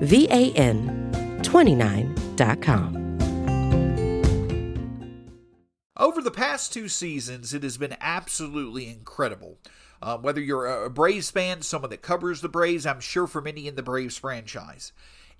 VAN29.com. 0.00 2.96
Over 5.96 6.22
the 6.22 6.30
past 6.30 6.72
two 6.72 6.88
seasons, 6.88 7.52
it 7.52 7.62
has 7.62 7.76
been 7.76 7.96
absolutely 8.00 8.88
incredible. 8.88 9.58
Uh, 10.00 10.16
whether 10.16 10.40
you're 10.40 10.84
a 10.84 10.88
Braves 10.88 11.30
fan, 11.30 11.60
someone 11.60 11.90
that 11.90 12.00
covers 12.00 12.40
the 12.40 12.48
Braves, 12.48 12.86
I'm 12.86 13.00
sure 13.00 13.26
for 13.26 13.42
many 13.42 13.68
in 13.68 13.74
the 13.74 13.82
Braves 13.82 14.16
franchise, 14.16 14.92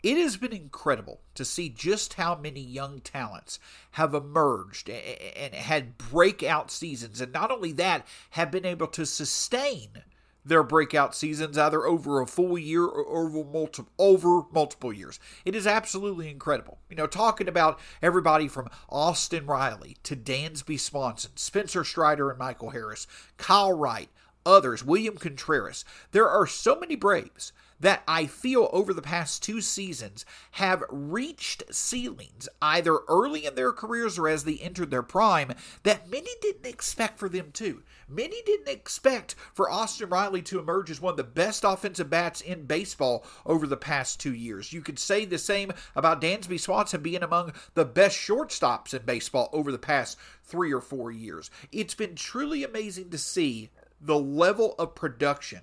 it 0.02 0.18
has 0.18 0.36
been 0.36 0.52
incredible 0.52 1.22
to 1.34 1.44
see 1.44 1.68
just 1.70 2.14
how 2.14 2.34
many 2.34 2.60
young 2.60 3.00
talents 3.00 3.58
have 3.92 4.14
emerged 4.14 4.90
and 4.90 5.54
had 5.54 5.96
breakout 5.96 6.70
seasons. 6.70 7.22
And 7.22 7.32
not 7.32 7.50
only 7.50 7.72
that, 7.72 8.06
have 8.30 8.50
been 8.50 8.66
able 8.66 8.88
to 8.88 9.06
sustain 9.06 10.02
their 10.44 10.62
breakout 10.62 11.14
seasons 11.14 11.58
either 11.58 11.86
over 11.86 12.20
a 12.20 12.26
full 12.26 12.58
year 12.58 12.84
or 12.84 13.26
over 13.26 13.44
multiple 13.44 13.92
over 13.98 14.42
multiple 14.52 14.92
years. 14.92 15.18
It 15.44 15.54
is 15.54 15.66
absolutely 15.66 16.30
incredible. 16.30 16.78
You 16.88 16.96
know, 16.96 17.06
talking 17.06 17.48
about 17.48 17.78
everybody 18.02 18.48
from 18.48 18.68
Austin 18.88 19.46
Riley 19.46 19.96
to 20.04 20.16
Dansby 20.16 20.78
Swanson, 20.78 21.32
Spencer 21.36 21.84
Strider 21.84 22.30
and 22.30 22.38
Michael 22.38 22.70
Harris, 22.70 23.06
Kyle 23.36 23.72
Wright, 23.72 24.08
others, 24.44 24.84
William 24.84 25.16
Contreras. 25.16 25.84
There 26.12 26.28
are 26.28 26.46
so 26.46 26.78
many 26.78 26.96
Braves 26.96 27.52
that 27.80 28.02
I 28.06 28.26
feel 28.26 28.68
over 28.72 28.92
the 28.92 29.02
past 29.02 29.42
two 29.42 29.60
seasons 29.60 30.26
have 30.52 30.84
reached 30.90 31.62
ceilings 31.74 32.48
either 32.60 32.98
early 33.08 33.46
in 33.46 33.54
their 33.54 33.72
careers 33.72 34.18
or 34.18 34.28
as 34.28 34.44
they 34.44 34.58
entered 34.58 34.90
their 34.90 35.02
prime 35.02 35.54
that 35.82 36.10
many 36.10 36.30
didn't 36.42 36.66
expect 36.66 37.18
for 37.18 37.28
them 37.28 37.50
to. 37.52 37.82
Many 38.06 38.42
didn't 38.42 38.68
expect 38.68 39.34
for 39.54 39.70
Austin 39.70 40.10
Riley 40.10 40.42
to 40.42 40.58
emerge 40.58 40.90
as 40.90 41.00
one 41.00 41.12
of 41.12 41.16
the 41.16 41.24
best 41.24 41.64
offensive 41.64 42.10
bats 42.10 42.40
in 42.40 42.66
baseball 42.66 43.24
over 43.46 43.66
the 43.66 43.76
past 43.76 44.20
two 44.20 44.34
years. 44.34 44.72
You 44.72 44.82
could 44.82 44.98
say 44.98 45.24
the 45.24 45.38
same 45.38 45.72
about 45.96 46.20
Dansby 46.20 46.60
Swanson 46.60 47.02
being 47.02 47.22
among 47.22 47.52
the 47.74 47.84
best 47.84 48.16
shortstops 48.16 48.92
in 48.92 49.02
baseball 49.06 49.48
over 49.52 49.72
the 49.72 49.78
past 49.78 50.18
three 50.44 50.72
or 50.72 50.80
four 50.80 51.10
years. 51.10 51.50
It's 51.72 51.94
been 51.94 52.14
truly 52.14 52.62
amazing 52.62 53.10
to 53.10 53.18
see 53.18 53.70
the 54.00 54.18
level 54.18 54.74
of 54.78 54.94
production 54.94 55.60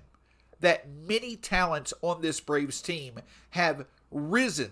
that 0.60 0.88
many 0.88 1.36
talents 1.36 1.94
on 2.02 2.20
this 2.20 2.40
Braves 2.40 2.80
team 2.80 3.20
have 3.50 3.86
risen 4.10 4.70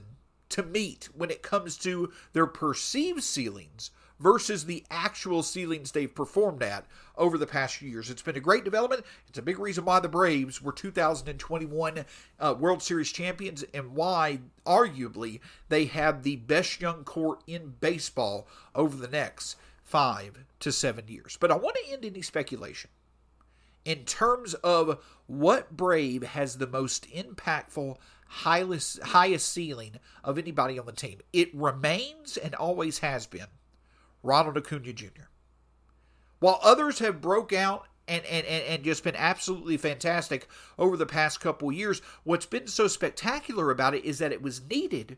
to 0.48 0.62
meet 0.62 1.08
when 1.14 1.30
it 1.30 1.42
comes 1.42 1.76
to 1.78 2.12
their 2.32 2.46
perceived 2.46 3.22
ceilings 3.22 3.90
versus 4.18 4.64
the 4.64 4.84
actual 4.90 5.42
ceilings 5.42 5.92
they've 5.92 6.14
performed 6.14 6.62
at 6.62 6.86
over 7.16 7.36
the 7.36 7.46
past 7.46 7.76
few 7.76 7.88
years. 7.88 8.08
It's 8.08 8.22
been 8.22 8.36
a 8.36 8.40
great 8.40 8.64
development. 8.64 9.04
It's 9.28 9.38
a 9.38 9.42
big 9.42 9.58
reason 9.58 9.84
why 9.84 10.00
the 10.00 10.08
Braves 10.08 10.62
were 10.62 10.72
2021 10.72 12.04
uh, 12.40 12.54
World 12.58 12.82
Series 12.82 13.12
champions 13.12 13.64
and 13.74 13.94
why, 13.94 14.40
arguably, 14.64 15.40
they 15.68 15.84
have 15.86 16.22
the 16.22 16.36
best 16.36 16.80
young 16.80 17.04
core 17.04 17.38
in 17.46 17.74
baseball 17.80 18.48
over 18.74 18.96
the 18.96 19.08
next 19.08 19.56
five 19.84 20.44
to 20.60 20.72
seven 20.72 21.08
years. 21.08 21.36
But 21.38 21.50
I 21.50 21.56
want 21.56 21.76
to 21.76 21.92
end 21.92 22.04
any 22.04 22.22
speculation 22.22 22.90
in 23.86 24.04
terms 24.04 24.54
of 24.54 24.98
what 25.26 25.76
Brave 25.76 26.24
has 26.24 26.58
the 26.58 26.66
most 26.66 27.08
impactful, 27.10 27.96
highest, 28.26 29.00
highest 29.00 29.50
ceiling 29.50 29.92
of 30.24 30.38
anybody 30.38 30.76
on 30.76 30.86
the 30.86 30.92
team, 30.92 31.20
it 31.32 31.54
remains 31.54 32.36
and 32.36 32.54
always 32.56 32.98
has 32.98 33.26
been 33.26 33.46
Ronald 34.24 34.58
Acuna 34.58 34.92
Jr. 34.92 35.28
While 36.40 36.58
others 36.62 36.98
have 36.98 37.20
broke 37.20 37.52
out 37.52 37.86
and, 38.08 38.24
and, 38.26 38.44
and 38.44 38.82
just 38.82 39.04
been 39.04 39.16
absolutely 39.16 39.76
fantastic 39.76 40.48
over 40.78 40.96
the 40.96 41.06
past 41.06 41.40
couple 41.40 41.70
years, 41.70 42.02
what's 42.24 42.46
been 42.46 42.66
so 42.66 42.88
spectacular 42.88 43.70
about 43.70 43.94
it 43.94 44.04
is 44.04 44.18
that 44.18 44.32
it 44.32 44.42
was 44.42 44.68
needed 44.68 45.16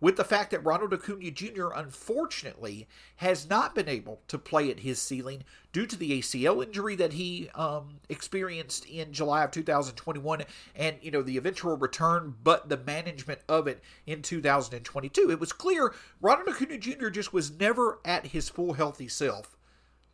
with 0.00 0.16
the 0.16 0.24
fact 0.24 0.50
that 0.50 0.64
Ronald 0.64 0.92
Acuna 0.92 1.30
Jr. 1.30 1.68
unfortunately 1.74 2.86
has 3.16 3.48
not 3.48 3.74
been 3.74 3.88
able 3.88 4.20
to 4.28 4.38
play 4.38 4.70
at 4.70 4.80
his 4.80 5.00
ceiling 5.00 5.42
due 5.72 5.86
to 5.86 5.96
the 5.96 6.20
ACL 6.20 6.62
injury 6.62 6.94
that 6.96 7.14
he 7.14 7.48
um, 7.54 8.00
experienced 8.08 8.84
in 8.86 9.12
July 9.12 9.44
of 9.44 9.50
2021 9.50 10.42
and 10.74 10.96
you 11.00 11.10
know 11.10 11.22
the 11.22 11.36
eventual 11.36 11.76
return 11.76 12.34
but 12.42 12.68
the 12.68 12.76
management 12.76 13.40
of 13.48 13.66
it 13.66 13.82
in 14.06 14.22
2022 14.22 15.30
it 15.30 15.40
was 15.40 15.52
clear 15.52 15.94
Ronald 16.20 16.48
Acuna 16.48 16.78
Jr. 16.78 17.08
just 17.08 17.32
was 17.32 17.50
never 17.50 18.00
at 18.04 18.28
his 18.28 18.48
full 18.48 18.74
healthy 18.74 19.08
self 19.08 19.56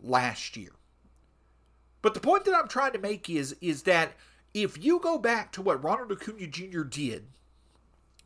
last 0.01 0.57
year 0.57 0.73
but 2.03 2.15
the 2.15 2.21
point 2.21 2.45
that 2.45 2.55
I'm 2.55 2.69
trying 2.69 2.93
to 2.93 2.99
make 2.99 3.29
is 3.29 3.57
is 3.61 3.83
that 3.85 4.13
if 4.55 4.83
you 4.83 4.99
go 5.01 5.19
back 5.19 5.51
to 5.53 5.63
what 5.63 5.83
Ronald 5.83 6.13
Acuna 6.13 6.47
Jr. 6.47 6.83
did 6.83 7.27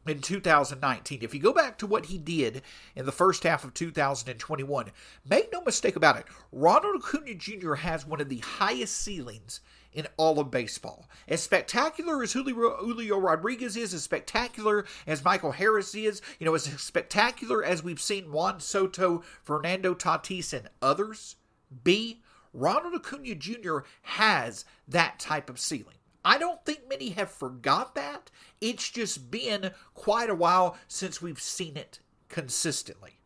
in 0.09 0.21
2019. 0.21 1.21
If 1.23 1.35
you 1.35 1.41
go 1.41 1.53
back 1.53 1.79
to 1.79 1.87
what 1.87 2.07
he 2.07 2.19
did 2.19 2.63
in 2.95 3.07
the 3.07 3.13
first 3.13 3.43
half 3.43 3.65
of 3.65 3.75
2021, 3.75 4.91
make 5.29 5.53
no 5.53 5.61
mistake 5.63 5.97
about 5.97 6.17
it, 6.17 6.27
Ronald 6.53 7.03
Acuna 7.03 7.35
Jr. 7.35 7.75
has 7.75 8.07
one 8.07 8.21
of 8.21 8.29
the 8.29 8.39
highest 8.39 8.97
ceilings 8.97 9.61
in 9.93 10.07
all 10.19 10.39
of 10.39 10.51
baseball. 10.51 11.09
As 11.27 11.43
spectacular 11.43 12.23
as 12.23 12.35
Julio, 12.35 13.19
Rodriguez 13.19 13.77
is, 13.77 13.95
as 13.95 14.03
spectacular 14.03 14.85
as 15.07 15.25
Michael 15.25 15.53
Harris 15.53 15.95
is, 15.95 16.21
you 16.39 16.45
know, 16.45 16.55
as 16.55 16.65
spectacular 16.65 17.65
as 17.65 17.83
we've 17.83 18.01
seen 18.01 18.31
Juan 18.31 18.61
Soto, 18.61 19.23
Fernando 19.43 19.95
Tatis, 19.95 20.53
and 20.53 20.69
others 20.83 21.37
be, 21.83 22.21
Ronald 22.53 22.95
Acuna 22.95 23.35
Jr. 23.35 23.79
has 24.03 24.65
that 24.87 25.19
type 25.19 25.49
of 25.49 25.59
ceiling. 25.59 25.96
I 26.27 26.39
don't 26.39 26.65
think 26.65 26.89
many 26.89 27.11
have 27.11 27.31
forgot 27.31 27.95
that. 27.95 28.33
It's 28.61 28.91
just 28.91 29.31
been 29.31 29.71
quite 29.95 30.29
a 30.29 30.35
while 30.35 30.77
since 30.89 31.23
we've 31.23 31.41
seen 31.41 31.77
it 31.77 32.01
consistently. 32.29 33.21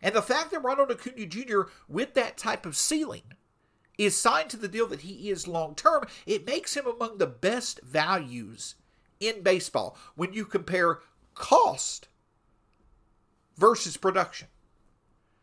And 0.00 0.14
the 0.14 0.22
fact 0.22 0.52
that 0.52 0.60
Ronald 0.60 0.92
Acuna 0.92 1.26
Jr., 1.26 1.62
with 1.88 2.14
that 2.14 2.36
type 2.36 2.64
of 2.64 2.76
ceiling, 2.76 3.24
is 3.98 4.16
signed 4.16 4.50
to 4.50 4.56
the 4.56 4.68
deal 4.68 4.86
that 4.86 5.00
he 5.00 5.30
is 5.30 5.48
long 5.48 5.74
term, 5.74 6.04
it 6.26 6.46
makes 6.46 6.76
him 6.76 6.86
among 6.86 7.18
the 7.18 7.26
best 7.26 7.80
values 7.82 8.76
in 9.18 9.42
baseball 9.42 9.98
when 10.14 10.32
you 10.32 10.44
compare 10.44 11.00
cost 11.34 12.06
versus 13.56 13.96
production. 13.96 14.46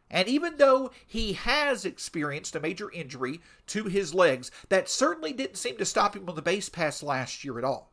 And 0.09 0.27
even 0.27 0.57
though 0.57 0.91
he 1.05 1.33
has 1.33 1.83
experienced 1.83 2.55
a 2.55 2.59
major 2.59 2.91
injury 2.91 3.41
to 3.67 3.85
his 3.85 4.13
legs, 4.13 4.51
that 4.69 4.89
certainly 4.89 5.33
didn't 5.33 5.57
seem 5.57 5.77
to 5.77 5.85
stop 5.85 6.15
him 6.15 6.29
on 6.29 6.35
the 6.35 6.41
base 6.41 6.69
pass 6.69 7.01
last 7.01 7.43
year 7.43 7.57
at 7.57 7.63
all. 7.63 7.91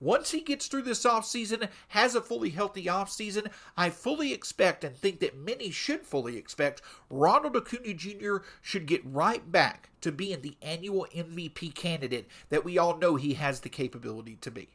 Once 0.00 0.32
he 0.32 0.40
gets 0.40 0.66
through 0.66 0.82
this 0.82 1.04
offseason, 1.04 1.68
has 1.88 2.14
a 2.14 2.20
fully 2.20 2.50
healthy 2.50 2.84
offseason, 2.84 3.50
I 3.76 3.90
fully 3.90 4.32
expect 4.32 4.82
and 4.84 4.94
think 4.94 5.20
that 5.20 5.36
many 5.36 5.70
should 5.70 6.04
fully 6.04 6.36
expect 6.36 6.82
Ronald 7.08 7.56
Acuna 7.56 7.94
Jr. 7.94 8.38
should 8.60 8.86
get 8.86 9.00
right 9.06 9.50
back 9.50 9.90
to 10.00 10.10
being 10.10 10.42
the 10.42 10.56
annual 10.60 11.06
MVP 11.14 11.74
candidate 11.74 12.28
that 12.48 12.64
we 12.64 12.76
all 12.76 12.98
know 12.98 13.14
he 13.14 13.34
has 13.34 13.60
the 13.60 13.68
capability 13.68 14.36
to 14.42 14.50
be. 14.50 14.68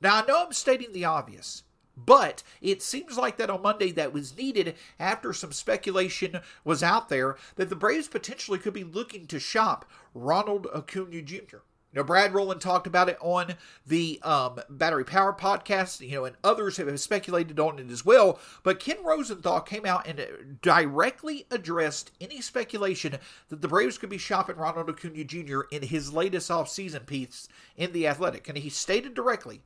Now, 0.00 0.22
I 0.22 0.26
know 0.26 0.44
I'm 0.44 0.52
stating 0.52 0.92
the 0.92 1.04
obvious. 1.04 1.62
But 1.96 2.42
it 2.60 2.82
seems 2.82 3.16
like 3.16 3.36
that 3.36 3.50
on 3.50 3.62
Monday 3.62 3.92
that 3.92 4.12
was 4.12 4.36
needed 4.36 4.74
after 4.98 5.32
some 5.32 5.52
speculation 5.52 6.40
was 6.64 6.82
out 6.82 7.08
there 7.08 7.36
that 7.56 7.68
the 7.68 7.76
Braves 7.76 8.08
potentially 8.08 8.58
could 8.58 8.74
be 8.74 8.84
looking 8.84 9.26
to 9.28 9.38
shop 9.38 9.84
Ronald 10.12 10.66
Acuna 10.74 11.22
Jr. 11.22 11.58
You 11.94 12.00
know, 12.00 12.04
Brad 12.04 12.34
Rowland 12.34 12.60
talked 12.60 12.88
about 12.88 13.08
it 13.08 13.16
on 13.20 13.54
the 13.86 14.18
um, 14.24 14.58
Battery 14.68 15.04
Power 15.04 15.32
podcast, 15.32 16.00
you 16.00 16.16
know, 16.16 16.24
and 16.24 16.34
others 16.42 16.76
have 16.78 16.98
speculated 16.98 17.60
on 17.60 17.78
it 17.78 17.88
as 17.88 18.04
well. 18.04 18.40
But 18.64 18.80
Ken 18.80 18.96
Rosenthal 19.04 19.60
came 19.60 19.86
out 19.86 20.04
and 20.08 20.58
directly 20.60 21.46
addressed 21.52 22.10
any 22.20 22.40
speculation 22.40 23.18
that 23.48 23.62
the 23.62 23.68
Braves 23.68 23.96
could 23.96 24.10
be 24.10 24.18
shopping 24.18 24.56
Ronald 24.56 24.90
Acuna 24.90 25.22
Jr. 25.22 25.60
in 25.70 25.82
his 25.82 26.12
latest 26.12 26.50
offseason 26.50 27.06
piece 27.06 27.46
in 27.76 27.92
The 27.92 28.08
Athletic. 28.08 28.48
And 28.48 28.58
he 28.58 28.70
stated 28.70 29.14
directly 29.14 29.62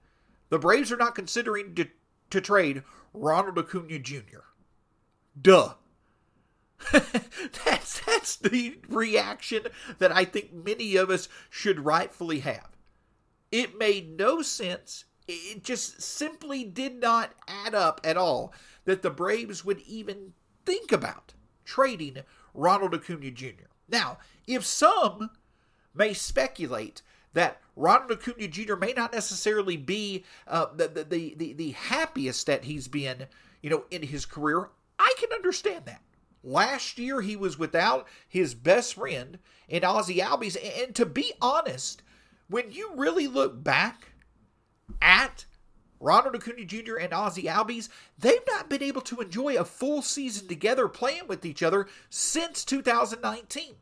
the 0.50 0.58
Braves 0.58 0.92
are 0.92 0.96
not 0.98 1.14
considering 1.14 1.72
de- 1.72 1.90
to 2.30 2.40
trade 2.40 2.82
Ronald 3.12 3.58
Acuna 3.58 3.98
Jr. 3.98 4.40
Duh. 5.40 5.74
that's 6.92 8.00
that's 8.00 8.36
the 8.36 8.78
reaction 8.88 9.64
that 9.98 10.12
I 10.12 10.24
think 10.24 10.52
many 10.52 10.96
of 10.96 11.10
us 11.10 11.28
should 11.50 11.80
rightfully 11.84 12.40
have. 12.40 12.68
It 13.50 13.78
made 13.78 14.16
no 14.16 14.42
sense. 14.42 15.04
It 15.26 15.64
just 15.64 16.00
simply 16.00 16.64
did 16.64 17.00
not 17.00 17.32
add 17.46 17.74
up 17.74 18.00
at 18.04 18.16
all 18.16 18.52
that 18.84 19.02
the 19.02 19.10
Braves 19.10 19.64
would 19.64 19.80
even 19.80 20.32
think 20.64 20.92
about 20.92 21.34
trading 21.64 22.18
Ronald 22.54 22.94
Acuna 22.94 23.30
Jr. 23.30 23.66
Now, 23.88 24.18
if 24.46 24.64
some 24.64 25.30
may 25.94 26.14
speculate 26.14 27.02
that 27.38 27.60
Ronald 27.76 28.10
Acuna 28.10 28.48
Jr. 28.48 28.74
may 28.74 28.92
not 28.92 29.12
necessarily 29.12 29.76
be 29.76 30.24
uh, 30.48 30.66
the, 30.74 30.88
the, 30.88 31.34
the, 31.38 31.52
the 31.52 31.70
happiest 31.70 32.46
that 32.46 32.64
he's 32.64 32.88
been, 32.88 33.26
you 33.62 33.70
know, 33.70 33.84
in 33.92 34.02
his 34.02 34.26
career. 34.26 34.70
I 34.98 35.14
can 35.18 35.32
understand 35.32 35.84
that. 35.86 36.02
Last 36.42 36.98
year, 36.98 37.20
he 37.20 37.36
was 37.36 37.56
without 37.56 38.08
his 38.26 38.54
best 38.54 38.94
friend 38.94 39.38
in 39.68 39.84
Ozzie 39.84 40.18
Albies. 40.18 40.56
And 40.82 40.96
to 40.96 41.06
be 41.06 41.32
honest, 41.40 42.02
when 42.48 42.72
you 42.72 42.90
really 42.96 43.28
look 43.28 43.62
back 43.62 44.08
at 45.00 45.44
Ronald 46.00 46.34
Acuna 46.34 46.64
Jr. 46.64 46.96
and 46.96 47.12
Ozzie 47.12 47.44
Albies, 47.44 47.88
they've 48.18 48.46
not 48.48 48.68
been 48.68 48.82
able 48.82 49.02
to 49.02 49.20
enjoy 49.20 49.56
a 49.56 49.64
full 49.64 50.02
season 50.02 50.48
together 50.48 50.88
playing 50.88 51.28
with 51.28 51.46
each 51.46 51.62
other 51.62 51.86
since 52.10 52.64
2019 52.64 53.76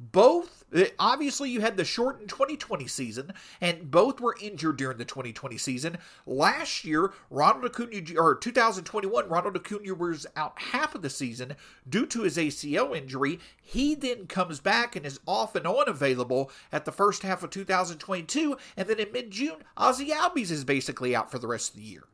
both 0.00 0.64
eh, 0.74 0.88
obviously 0.98 1.50
you 1.50 1.60
had 1.60 1.76
the 1.76 1.84
shortened 1.84 2.28
2020 2.28 2.86
season 2.86 3.32
and 3.60 3.90
both 3.90 4.18
were 4.18 4.36
injured 4.40 4.78
during 4.78 4.96
the 4.96 5.04
2020 5.04 5.58
season. 5.58 5.98
Last 6.26 6.84
year 6.84 7.12
ronald 7.28 7.66
acuna 7.66 8.00
or 8.16 8.34
2021 8.34 9.28
ronald 9.28 9.56
acuna 9.56 9.94
was 9.94 10.26
out 10.36 10.58
half 10.58 10.94
of 10.94 11.02
the 11.02 11.10
season 11.10 11.54
due 11.86 12.06
to 12.06 12.22
his 12.22 12.38
acl 12.38 12.96
injury. 12.96 13.38
He 13.60 13.94
then 13.94 14.26
comes 14.26 14.58
back 14.58 14.96
and 14.96 15.04
is 15.04 15.20
off 15.26 15.54
and 15.54 15.66
on 15.66 15.88
available 15.88 16.50
at 16.72 16.86
the 16.86 16.92
first 16.92 17.22
half 17.22 17.42
of 17.42 17.50
2022 17.50 18.56
and 18.76 18.88
then 18.88 18.98
in 18.98 19.12
mid-june 19.12 19.56
ozzie 19.76 20.10
albies 20.10 20.50
is 20.50 20.64
basically 20.64 21.14
out 21.14 21.30
for 21.30 21.38
the 21.38 21.48
rest 21.48 21.70
of 21.70 21.76
the 21.76 21.82
year. 21.86 22.04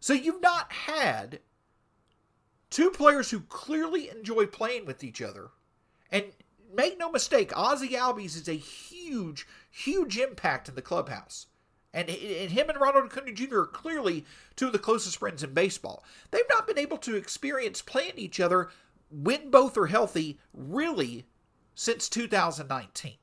So 0.00 0.12
you've 0.12 0.42
not 0.42 0.70
had 0.70 1.40
two 2.68 2.90
players 2.90 3.30
who 3.30 3.40
clearly 3.40 4.10
enjoy 4.10 4.46
playing 4.46 4.84
with 4.84 5.02
each 5.02 5.22
other 5.22 5.50
and 6.10 6.24
make 6.74 6.98
no 6.98 7.10
mistake, 7.10 7.56
Ozzie 7.56 7.90
Albies 7.90 8.36
is 8.36 8.48
a 8.48 8.52
huge, 8.52 9.46
huge 9.70 10.18
impact 10.18 10.68
in 10.68 10.74
the 10.74 10.82
clubhouse. 10.82 11.46
And, 11.94 12.08
and 12.08 12.50
him 12.50 12.70
and 12.70 12.80
Ronald 12.80 13.04
Acuna 13.04 13.32
Jr. 13.32 13.60
are 13.60 13.66
clearly 13.66 14.24
two 14.56 14.68
of 14.68 14.72
the 14.72 14.78
closest 14.78 15.18
friends 15.18 15.42
in 15.42 15.52
baseball. 15.52 16.04
They've 16.30 16.42
not 16.48 16.66
been 16.66 16.78
able 16.78 16.96
to 16.98 17.16
experience 17.16 17.82
playing 17.82 18.14
each 18.16 18.40
other 18.40 18.70
when 19.10 19.50
both 19.50 19.76
are 19.76 19.86
healthy, 19.86 20.38
really, 20.54 21.26
since 21.74 22.08
2019. 22.08 23.16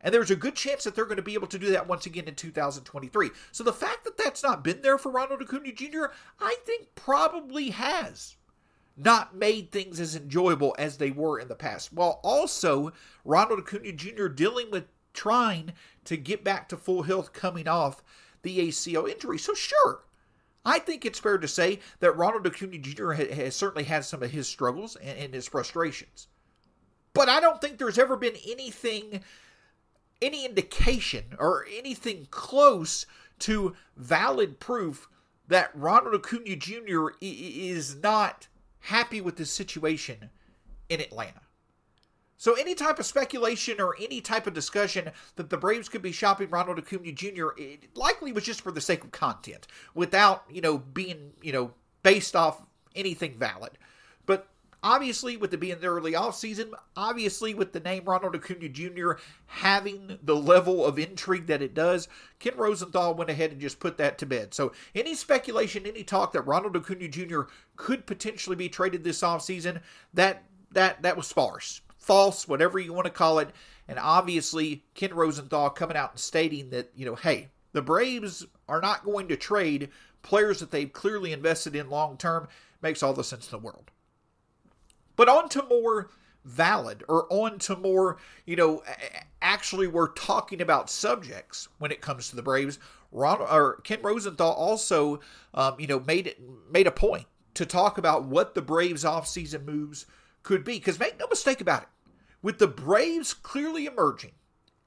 And 0.00 0.14
there's 0.14 0.30
a 0.30 0.36
good 0.36 0.54
chance 0.54 0.84
that 0.84 0.94
they're 0.94 1.04
going 1.04 1.16
to 1.16 1.22
be 1.22 1.34
able 1.34 1.48
to 1.48 1.58
do 1.58 1.70
that 1.70 1.88
once 1.88 2.06
again 2.06 2.26
in 2.26 2.36
2023. 2.36 3.30
So 3.52 3.64
the 3.64 3.72
fact 3.72 4.04
that 4.04 4.16
that's 4.16 4.42
not 4.42 4.64
been 4.64 4.80
there 4.80 4.96
for 4.96 5.10
Ronald 5.10 5.42
Acuna 5.42 5.72
Jr., 5.72 6.06
I 6.40 6.56
think 6.64 6.94
probably 6.94 7.70
has 7.70 8.36
not 8.98 9.34
made 9.34 9.70
things 9.70 10.00
as 10.00 10.16
enjoyable 10.16 10.74
as 10.78 10.98
they 10.98 11.10
were 11.10 11.38
in 11.38 11.48
the 11.48 11.54
past. 11.54 11.92
While 11.92 12.20
also 12.22 12.92
Ronald 13.24 13.60
Acuna 13.60 13.92
Jr. 13.92 14.26
dealing 14.26 14.70
with 14.70 14.84
trying 15.12 15.72
to 16.04 16.16
get 16.16 16.44
back 16.44 16.68
to 16.68 16.76
full 16.76 17.02
health 17.02 17.32
coming 17.32 17.68
off 17.68 18.02
the 18.42 18.68
ACL 18.68 19.08
injury. 19.08 19.38
So, 19.38 19.54
sure, 19.54 20.04
I 20.64 20.78
think 20.78 21.04
it's 21.04 21.18
fair 21.18 21.38
to 21.38 21.48
say 21.48 21.80
that 22.00 22.16
Ronald 22.16 22.46
Acuna 22.46 22.78
Jr. 22.78 23.12
has, 23.12 23.30
has 23.30 23.56
certainly 23.56 23.84
had 23.84 24.04
some 24.04 24.22
of 24.22 24.30
his 24.30 24.48
struggles 24.48 24.96
and, 24.96 25.18
and 25.18 25.34
his 25.34 25.48
frustrations. 25.48 26.28
But 27.14 27.28
I 27.28 27.40
don't 27.40 27.60
think 27.60 27.78
there's 27.78 27.98
ever 27.98 28.16
been 28.16 28.36
anything, 28.46 29.22
any 30.20 30.44
indication 30.44 31.34
or 31.38 31.66
anything 31.76 32.28
close 32.30 33.06
to 33.40 33.74
valid 33.96 34.60
proof 34.60 35.08
that 35.48 35.70
Ronald 35.74 36.14
Acuna 36.14 36.56
Jr. 36.56 37.08
is 37.20 37.96
not 37.96 38.48
happy 38.88 39.20
with 39.20 39.36
this 39.36 39.50
situation 39.50 40.30
in 40.88 40.98
Atlanta. 40.98 41.42
So 42.38 42.54
any 42.54 42.74
type 42.74 42.98
of 42.98 43.04
speculation 43.04 43.80
or 43.80 43.94
any 44.00 44.22
type 44.22 44.46
of 44.46 44.54
discussion 44.54 45.10
that 45.36 45.50
the 45.50 45.58
Braves 45.58 45.90
could 45.90 46.00
be 46.00 46.10
shopping 46.10 46.48
Ronald 46.48 46.78
Acuna 46.78 47.12
Jr. 47.12 47.48
likely 47.94 48.32
was 48.32 48.44
just 48.44 48.62
for 48.62 48.72
the 48.72 48.80
sake 48.80 49.04
of 49.04 49.10
content, 49.10 49.66
without 49.94 50.44
you 50.50 50.62
know 50.62 50.78
being 50.78 51.32
you 51.42 51.52
know 51.52 51.72
based 52.02 52.34
off 52.34 52.64
anything 52.96 53.36
valid. 53.38 53.72
Obviously, 54.88 55.36
with 55.36 55.52
it 55.52 55.58
being 55.58 55.78
the 55.80 55.86
early 55.86 56.14
off 56.14 56.34
season, 56.34 56.72
obviously 56.96 57.52
with 57.52 57.74
the 57.74 57.80
name 57.80 58.04
Ronald 58.06 58.34
Acuna 58.34 58.70
Jr. 58.70 59.12
having 59.44 60.18
the 60.22 60.34
level 60.34 60.86
of 60.86 60.98
intrigue 60.98 61.46
that 61.48 61.60
it 61.60 61.74
does, 61.74 62.08
Ken 62.38 62.54
Rosenthal 62.56 63.14
went 63.14 63.28
ahead 63.28 63.52
and 63.52 63.60
just 63.60 63.80
put 63.80 63.98
that 63.98 64.16
to 64.16 64.24
bed. 64.24 64.54
So 64.54 64.72
any 64.94 65.14
speculation, 65.14 65.84
any 65.84 66.04
talk 66.04 66.32
that 66.32 66.46
Ronald 66.46 66.74
Acuna 66.74 67.06
Jr. 67.06 67.42
could 67.76 68.06
potentially 68.06 68.56
be 68.56 68.70
traded 68.70 69.04
this 69.04 69.20
offseason, 69.20 69.82
that 70.14 70.44
that 70.72 71.02
that 71.02 71.18
was 71.18 71.26
sparse 71.26 71.82
false, 71.98 72.48
whatever 72.48 72.78
you 72.78 72.94
want 72.94 73.04
to 73.04 73.10
call 73.10 73.40
it. 73.40 73.50
And 73.88 73.98
obviously, 73.98 74.84
Ken 74.94 75.12
Rosenthal 75.12 75.68
coming 75.68 75.98
out 75.98 76.12
and 76.12 76.18
stating 76.18 76.70
that, 76.70 76.90
you 76.96 77.04
know, 77.04 77.14
hey, 77.14 77.48
the 77.74 77.82
Braves 77.82 78.46
are 78.66 78.80
not 78.80 79.04
going 79.04 79.28
to 79.28 79.36
trade 79.36 79.90
players 80.22 80.60
that 80.60 80.70
they've 80.70 80.90
clearly 80.90 81.34
invested 81.34 81.76
in 81.76 81.90
long 81.90 82.16
term 82.16 82.48
makes 82.80 83.02
all 83.02 83.12
the 83.12 83.22
sense 83.22 83.52
in 83.52 83.58
the 83.58 83.62
world. 83.62 83.90
But 85.18 85.28
on 85.28 85.48
to 85.48 85.64
more 85.64 86.10
valid 86.44 87.02
or 87.08 87.26
on 87.28 87.58
to 87.58 87.74
more, 87.74 88.18
you 88.46 88.54
know, 88.54 88.84
actually 89.42 89.88
we're 89.88 90.12
talking 90.12 90.60
about 90.60 90.88
subjects 90.88 91.68
when 91.78 91.90
it 91.90 92.00
comes 92.00 92.30
to 92.30 92.36
the 92.36 92.42
Braves. 92.42 92.78
Ron, 93.10 93.40
or 93.40 93.80
Ken 93.82 94.00
Rosenthal 94.00 94.52
also, 94.52 95.18
um, 95.54 95.74
you 95.78 95.88
know, 95.88 95.98
made 95.98 96.28
it 96.28 96.40
made 96.70 96.86
a 96.86 96.92
point 96.92 97.26
to 97.54 97.66
talk 97.66 97.98
about 97.98 98.26
what 98.26 98.54
the 98.54 98.62
Braves 98.62 99.02
offseason 99.02 99.64
moves 99.64 100.06
could 100.44 100.62
be. 100.62 100.74
Because 100.74 101.00
make 101.00 101.18
no 101.18 101.26
mistake 101.26 101.60
about 101.60 101.82
it, 101.82 101.88
with 102.40 102.58
the 102.58 102.68
Braves 102.68 103.34
clearly 103.34 103.86
emerging 103.86 104.32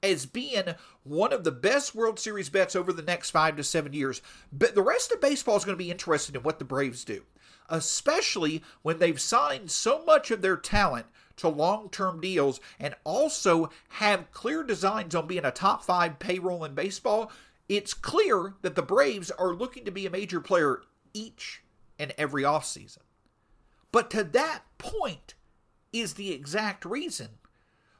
as 0.02 0.24
being 0.24 0.74
one 1.04 1.34
of 1.34 1.44
the 1.44 1.52
best 1.52 1.94
World 1.94 2.18
Series 2.18 2.48
bets 2.48 2.74
over 2.74 2.90
the 2.92 3.02
next 3.02 3.30
five 3.30 3.56
to 3.56 3.64
seven 3.64 3.92
years. 3.92 4.22
But 4.50 4.74
the 4.74 4.82
rest 4.82 5.12
of 5.12 5.20
baseball 5.20 5.56
is 5.56 5.64
going 5.66 5.76
to 5.76 5.84
be 5.84 5.90
interested 5.90 6.34
in 6.36 6.42
what 6.42 6.58
the 6.58 6.64
Braves 6.64 7.04
do, 7.04 7.22
especially 7.68 8.62
when 8.82 8.98
they've 8.98 9.20
signed 9.20 9.70
so 9.70 10.04
much 10.04 10.30
of 10.30 10.42
their 10.42 10.56
talent 10.56 11.06
to 11.36 11.48
long 11.48 11.88
term 11.90 12.20
deals 12.20 12.60
and 12.78 12.94
also 13.04 13.70
have 13.88 14.30
clear 14.32 14.62
designs 14.62 15.14
on 15.14 15.26
being 15.26 15.44
a 15.44 15.50
top 15.50 15.82
five 15.82 16.18
payroll 16.18 16.64
in 16.64 16.74
baseball. 16.74 17.30
It's 17.68 17.94
clear 17.94 18.54
that 18.62 18.74
the 18.74 18.82
Braves 18.82 19.30
are 19.30 19.54
looking 19.54 19.84
to 19.84 19.90
be 19.90 20.06
a 20.06 20.10
major 20.10 20.40
player 20.40 20.82
each 21.14 21.62
and 21.98 22.12
every 22.18 22.42
offseason. 22.42 22.98
But 23.92 24.10
to 24.10 24.24
that 24.24 24.62
point 24.78 25.34
is 25.92 26.14
the 26.14 26.32
exact 26.32 26.84
reason 26.84 27.28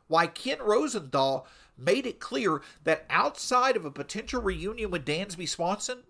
why 0.08 0.26
Ken 0.26 0.58
Rosenthal 0.60 1.46
made 1.76 2.06
it 2.06 2.20
clear 2.20 2.62
that 2.84 3.06
outside 3.08 3.76
of 3.76 3.84
a 3.84 3.90
potential 3.90 4.42
reunion 4.42 4.90
with 4.90 5.06
Dansby 5.06 5.48
Swanson, 5.48 6.02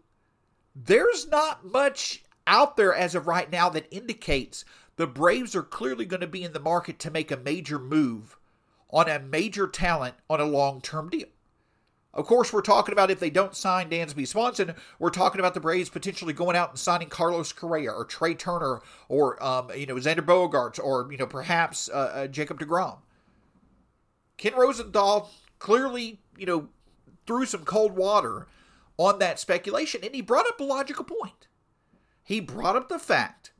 there's 0.75 1.29
not 1.29 1.65
much 1.65 2.25
out 2.47 2.77
there 2.77 2.95
as 2.95 3.15
of 3.15 3.27
right 3.27 3.51
now 3.51 3.69
that 3.71 3.87
indicates 3.91 4.65
the 4.97 5.07
Braves 5.07 5.57
are 5.57 5.63
clearly 5.63 6.05
going 6.05 6.21
to 6.21 6.27
be 6.27 6.45
in 6.45 6.53
the 6.53 6.61
market 6.61 6.99
to 7.01 7.11
make 7.11 7.31
a 7.31 7.37
major 7.37 7.79
move 7.79 8.39
on 8.91 9.09
a 9.09 9.19
major 9.19 9.67
talent 9.67 10.15
on 10.29 10.41
a 10.41 10.45
long 10.45 10.81
term 10.81 11.09
deal. 11.09 11.29
Of 12.15 12.27
course, 12.27 12.53
we're 12.53 12.61
talking 12.61 12.93
about 12.93 13.11
if 13.11 13.21
they 13.21 13.31
don't 13.31 13.57
sign 13.57 13.89
Dansby 13.89 14.29
Swanson, 14.29 14.75
we're 14.99 15.09
talking 15.09 15.39
about 15.39 15.55
the 15.55 15.61
Braves 15.61 15.89
potentially 15.89 16.35
going 16.35 16.57
out 16.57 16.69
and 16.69 16.79
signing 16.79 17.09
Carlos 17.09 17.53
Correa 17.53 17.91
or 17.91 18.05
Trea 18.05 18.35
Turner 18.35 18.83
or 19.09 19.43
um, 19.43 19.71
you 19.75 19.87
know 19.87 19.95
Xander 19.95 20.21
Bogaerts 20.21 20.79
or 20.79 21.11
you 21.11 21.17
know 21.17 21.27
perhaps 21.27 21.89
uh, 21.89 22.13
uh, 22.15 22.27
Jacob 22.27 22.61
Degrom. 22.61 22.99
Ken 24.37 24.55
Rosenthal 24.55 25.31
clearly, 25.59 26.21
you 26.37 26.45
know, 26.45 26.69
threw 27.27 27.47
some 27.47 27.65
cold 27.65 27.93
water 27.93 28.47
on 28.99 29.19
that 29.21 29.39
speculation, 29.39 30.03
and 30.05 30.15
he 30.15 30.21
brought 30.21 30.47
up 30.47 30.61
a 30.61 30.65
logical 30.65 31.05
point. 31.05 31.47
He 32.23 32.41
brought 32.41 32.77
up 32.77 32.89
the 32.89 32.99
fact 32.99 33.53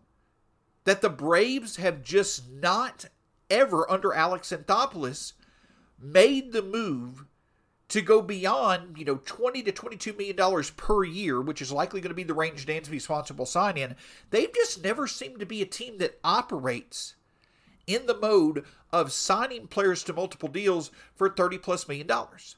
that 0.85 1.01
the 1.01 1.11
Braves 1.11 1.77
have 1.77 2.03
just 2.03 2.51
not 2.51 3.07
ever, 3.51 3.91
under 3.91 4.13
Alex 4.13 4.53
Anthopoulos, 4.53 5.33
made 6.01 6.53
the 6.53 6.63
move 6.63 7.25
to 7.89 8.01
go 8.01 8.23
beyond, 8.23 8.97
you 8.97 9.05
know, 9.05 9.21
20 9.27 9.63
to 9.65 9.73
22 9.73 10.15
million 10.15 10.35
dollars 10.35 10.71
per 10.71 11.05
year, 11.05 11.41
which 11.41 11.61
is 11.61 11.71
likely 11.71 12.01
going 12.01 12.11
to 12.11 12.15
be 12.15 12.23
the 12.23 12.33
range 12.33 12.65
Dansby 12.65 13.01
Swanson 13.01 13.37
will 13.37 13.45
sign 13.45 13.77
in. 13.77 13.97
They've 14.31 14.53
just 14.53 14.83
never 14.83 15.07
seemed 15.07 15.41
to 15.41 15.47
be 15.47 15.61
a 15.61 15.67
team 15.67 15.99
that 15.99 16.19
operates 16.25 17.15
in 17.87 18.07
the 18.07 18.17
mode 18.17 18.65
of 18.93 19.13
signing 19.13 19.67
players 19.67 20.03
to 20.05 20.13
multiple 20.13 20.49
deals 20.49 20.91
for 21.15 21.29
30 21.29 21.59
plus 21.59 21.87
million 21.87 22.07
dollars. 22.07 22.57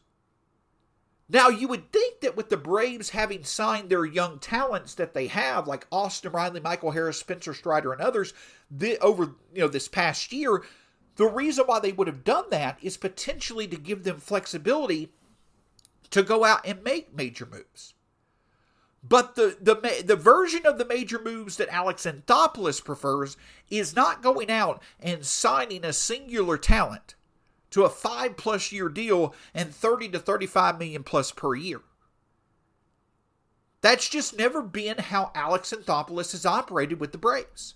Now, 1.28 1.48
you 1.48 1.68
would 1.68 1.90
think 1.90 2.20
that 2.20 2.36
with 2.36 2.50
the 2.50 2.56
Braves 2.56 3.10
having 3.10 3.44
signed 3.44 3.88
their 3.88 4.04
young 4.04 4.38
talents 4.38 4.94
that 4.94 5.14
they 5.14 5.26
have, 5.28 5.66
like 5.66 5.86
Austin 5.90 6.32
Riley, 6.32 6.60
Michael 6.60 6.90
Harris, 6.90 7.18
Spencer 7.18 7.54
Strider, 7.54 7.92
and 7.92 8.02
others, 8.02 8.34
the, 8.70 8.98
over 8.98 9.34
you 9.54 9.62
know 9.62 9.68
this 9.68 9.88
past 9.88 10.32
year, 10.32 10.62
the 11.16 11.26
reason 11.26 11.64
why 11.64 11.80
they 11.80 11.92
would 11.92 12.08
have 12.08 12.24
done 12.24 12.44
that 12.50 12.78
is 12.82 12.96
potentially 12.96 13.66
to 13.68 13.76
give 13.76 14.04
them 14.04 14.18
flexibility 14.18 15.12
to 16.10 16.22
go 16.22 16.44
out 16.44 16.66
and 16.66 16.82
make 16.82 17.14
major 17.14 17.46
moves. 17.46 17.94
But 19.06 19.34
the, 19.34 19.56
the, 19.60 20.02
the 20.04 20.16
version 20.16 20.64
of 20.64 20.78
the 20.78 20.86
major 20.86 21.20
moves 21.22 21.56
that 21.56 21.68
Alex 21.68 22.06
Anthopoulos 22.06 22.82
prefers 22.82 23.36
is 23.68 23.94
not 23.94 24.22
going 24.22 24.50
out 24.50 24.82
and 24.98 25.26
signing 25.26 25.84
a 25.84 25.92
singular 25.92 26.56
talent 26.56 27.14
to 27.74 27.82
a 27.82 27.90
five 27.90 28.36
plus 28.36 28.70
year 28.70 28.88
deal 28.88 29.34
and 29.52 29.74
30 29.74 30.10
to 30.10 30.20
35 30.20 30.78
million 30.78 31.02
plus 31.02 31.32
per 31.32 31.56
year. 31.56 31.80
That's 33.80 34.08
just 34.08 34.38
never 34.38 34.62
been 34.62 34.98
how 34.98 35.32
Alex 35.34 35.74
Anthopoulos 35.76 36.30
has 36.30 36.46
operated 36.46 37.00
with 37.00 37.10
the 37.10 37.18
Braves. 37.18 37.74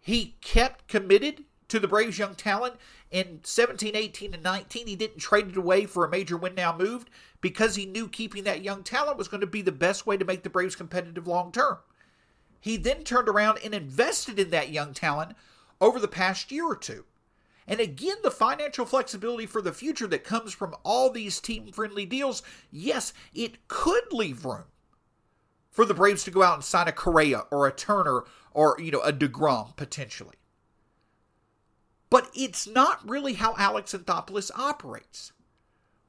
He 0.00 0.36
kept 0.40 0.88
committed 0.88 1.44
to 1.68 1.78
the 1.78 1.86
Braves' 1.86 2.18
young 2.18 2.34
talent 2.34 2.76
in 3.10 3.40
17, 3.42 3.94
18, 3.94 4.32
and 4.32 4.42
19. 4.42 4.86
He 4.86 4.96
didn't 4.96 5.18
trade 5.18 5.48
it 5.48 5.56
away 5.58 5.84
for 5.84 6.06
a 6.06 6.10
major 6.10 6.38
win 6.38 6.54
now 6.54 6.74
moved 6.74 7.10
because 7.42 7.74
he 7.74 7.84
knew 7.84 8.08
keeping 8.08 8.44
that 8.44 8.62
young 8.62 8.82
talent 8.82 9.18
was 9.18 9.28
going 9.28 9.42
to 9.42 9.46
be 9.46 9.60
the 9.60 9.72
best 9.72 10.06
way 10.06 10.16
to 10.16 10.24
make 10.24 10.42
the 10.42 10.48
Braves 10.48 10.74
competitive 10.74 11.26
long 11.26 11.52
term. 11.52 11.76
He 12.58 12.78
then 12.78 13.04
turned 13.04 13.28
around 13.28 13.58
and 13.62 13.74
invested 13.74 14.38
in 14.38 14.48
that 14.50 14.70
young 14.70 14.94
talent 14.94 15.36
over 15.82 16.00
the 16.00 16.08
past 16.08 16.50
year 16.50 16.64
or 16.64 16.76
two. 16.76 17.04
And 17.68 17.80
again, 17.80 18.16
the 18.22 18.30
financial 18.30 18.86
flexibility 18.86 19.44
for 19.44 19.60
the 19.60 19.74
future 19.74 20.06
that 20.06 20.24
comes 20.24 20.54
from 20.54 20.74
all 20.84 21.10
these 21.10 21.38
team 21.38 21.70
friendly 21.70 22.06
deals, 22.06 22.42
yes, 22.72 23.12
it 23.34 23.68
could 23.68 24.10
leave 24.10 24.46
room 24.46 24.64
for 25.70 25.84
the 25.84 25.92
Braves 25.92 26.24
to 26.24 26.30
go 26.30 26.42
out 26.42 26.54
and 26.54 26.64
sign 26.64 26.88
a 26.88 26.92
Correa 26.92 27.44
or 27.50 27.66
a 27.66 27.72
Turner 27.72 28.24
or, 28.52 28.74
you 28.80 28.90
know, 28.90 29.02
a 29.02 29.12
DeGrom 29.12 29.76
potentially. 29.76 30.36
But 32.08 32.30
it's 32.34 32.66
not 32.66 33.06
really 33.06 33.34
how 33.34 33.54
Alex 33.58 33.92
Anthopoulos 33.92 34.50
operates. 34.56 35.34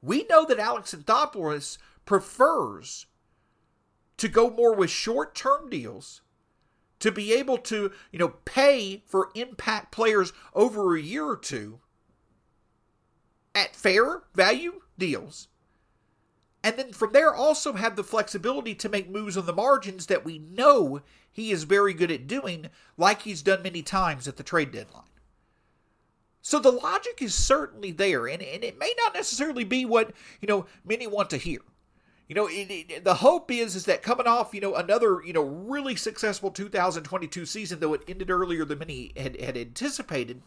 We 0.00 0.24
know 0.30 0.46
that 0.46 0.58
Alex 0.58 0.94
Anthopoulos 0.94 1.76
prefers 2.06 3.04
to 4.16 4.28
go 4.28 4.48
more 4.48 4.74
with 4.74 4.88
short 4.88 5.34
term 5.34 5.68
deals 5.68 6.22
to 7.00 7.10
be 7.10 7.32
able 7.32 7.58
to, 7.58 7.90
you 8.12 8.18
know, 8.18 8.34
pay 8.44 9.02
for 9.06 9.30
impact 9.34 9.90
players 9.90 10.32
over 10.54 10.94
a 10.94 11.00
year 11.00 11.26
or 11.26 11.36
two 11.36 11.80
at 13.54 13.74
fair 13.74 14.22
value 14.34 14.80
deals. 14.98 15.48
And 16.62 16.76
then 16.76 16.92
from 16.92 17.12
there, 17.12 17.34
also 17.34 17.72
have 17.72 17.96
the 17.96 18.04
flexibility 18.04 18.74
to 18.76 18.88
make 18.88 19.08
moves 19.08 19.36
on 19.36 19.46
the 19.46 19.52
margins 19.52 20.06
that 20.06 20.24
we 20.24 20.38
know 20.38 21.00
he 21.32 21.50
is 21.50 21.64
very 21.64 21.94
good 21.94 22.10
at 22.10 22.26
doing, 22.26 22.68
like 22.98 23.22
he's 23.22 23.42
done 23.42 23.62
many 23.62 23.82
times 23.82 24.28
at 24.28 24.36
the 24.36 24.42
trade 24.42 24.70
deadline. 24.70 25.04
So 26.42 26.58
the 26.58 26.70
logic 26.70 27.20
is 27.20 27.34
certainly 27.34 27.92
there, 27.92 28.26
and, 28.26 28.42
and 28.42 28.64
it 28.64 28.78
may 28.78 28.92
not 28.98 29.14
necessarily 29.14 29.64
be 29.64 29.84
what, 29.84 30.12
you 30.40 30.48
know, 30.48 30.66
many 30.84 31.06
want 31.06 31.30
to 31.30 31.36
hear. 31.36 31.60
You 32.30 32.36
know, 32.36 32.46
it, 32.46 32.70
it, 32.70 33.02
the 33.02 33.14
hope 33.14 33.50
is 33.50 33.74
is 33.74 33.86
that 33.86 34.02
coming 34.02 34.28
off, 34.28 34.54
you 34.54 34.60
know, 34.60 34.76
another, 34.76 35.20
you 35.26 35.32
know, 35.32 35.42
really 35.42 35.96
successful 35.96 36.52
2022 36.52 37.44
season, 37.44 37.80
though 37.80 37.92
it 37.92 38.04
ended 38.06 38.30
earlier 38.30 38.64
than 38.64 38.78
many 38.78 39.10
had, 39.16 39.40
had 39.40 39.56
anticipated, 39.56 40.40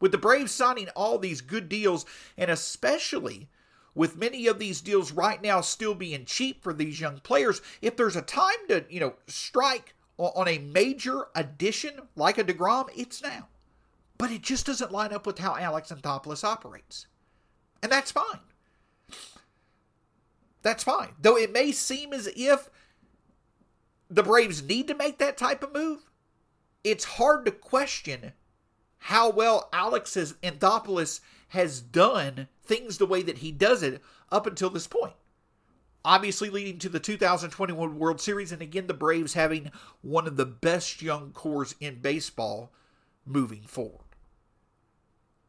with 0.00 0.10
the 0.10 0.18
Braves 0.18 0.50
signing 0.50 0.88
all 0.96 1.18
these 1.18 1.40
good 1.40 1.68
deals, 1.68 2.04
and 2.36 2.50
especially 2.50 3.48
with 3.94 4.16
many 4.16 4.48
of 4.48 4.58
these 4.58 4.80
deals 4.80 5.12
right 5.12 5.40
now 5.40 5.60
still 5.60 5.94
being 5.94 6.24
cheap 6.24 6.64
for 6.64 6.72
these 6.72 7.00
young 7.00 7.20
players, 7.20 7.62
if 7.80 7.96
there's 7.96 8.16
a 8.16 8.22
time 8.22 8.66
to, 8.68 8.84
you 8.90 8.98
know, 8.98 9.14
strike 9.28 9.94
on 10.18 10.48
a 10.48 10.58
major 10.58 11.26
addition 11.36 12.08
like 12.16 12.38
a 12.38 12.44
DeGrom, 12.44 12.88
it's 12.96 13.22
now. 13.22 13.46
But 14.18 14.32
it 14.32 14.42
just 14.42 14.66
doesn't 14.66 14.90
line 14.90 15.12
up 15.12 15.28
with 15.28 15.38
how 15.38 15.54
Alex 15.54 15.92
Anthopoulos 15.92 16.42
operates. 16.42 17.06
And 17.84 17.92
that's 17.92 18.10
fine. 18.10 18.40
That's 20.66 20.82
fine. 20.82 21.10
Though 21.20 21.36
it 21.36 21.52
may 21.52 21.70
seem 21.70 22.12
as 22.12 22.28
if 22.34 22.70
the 24.10 24.24
Braves 24.24 24.64
need 24.64 24.88
to 24.88 24.96
make 24.96 25.18
that 25.18 25.36
type 25.36 25.62
of 25.62 25.72
move, 25.72 26.10
it's 26.82 27.04
hard 27.04 27.44
to 27.44 27.52
question 27.52 28.32
how 28.98 29.30
well 29.30 29.68
Alex 29.72 30.16
Anthopoulos 30.16 31.20
has 31.50 31.80
done 31.80 32.48
things 32.64 32.98
the 32.98 33.06
way 33.06 33.22
that 33.22 33.38
he 33.38 33.52
does 33.52 33.84
it 33.84 34.02
up 34.32 34.44
until 34.48 34.68
this 34.68 34.88
point. 34.88 35.14
Obviously, 36.04 36.50
leading 36.50 36.80
to 36.80 36.88
the 36.88 36.98
2021 36.98 37.96
World 37.96 38.20
Series, 38.20 38.50
and 38.50 38.60
again, 38.60 38.88
the 38.88 38.92
Braves 38.92 39.34
having 39.34 39.70
one 40.02 40.26
of 40.26 40.36
the 40.36 40.46
best 40.46 41.00
young 41.00 41.30
cores 41.30 41.76
in 41.78 42.00
baseball 42.00 42.72
moving 43.24 43.62
forward. 43.62 44.05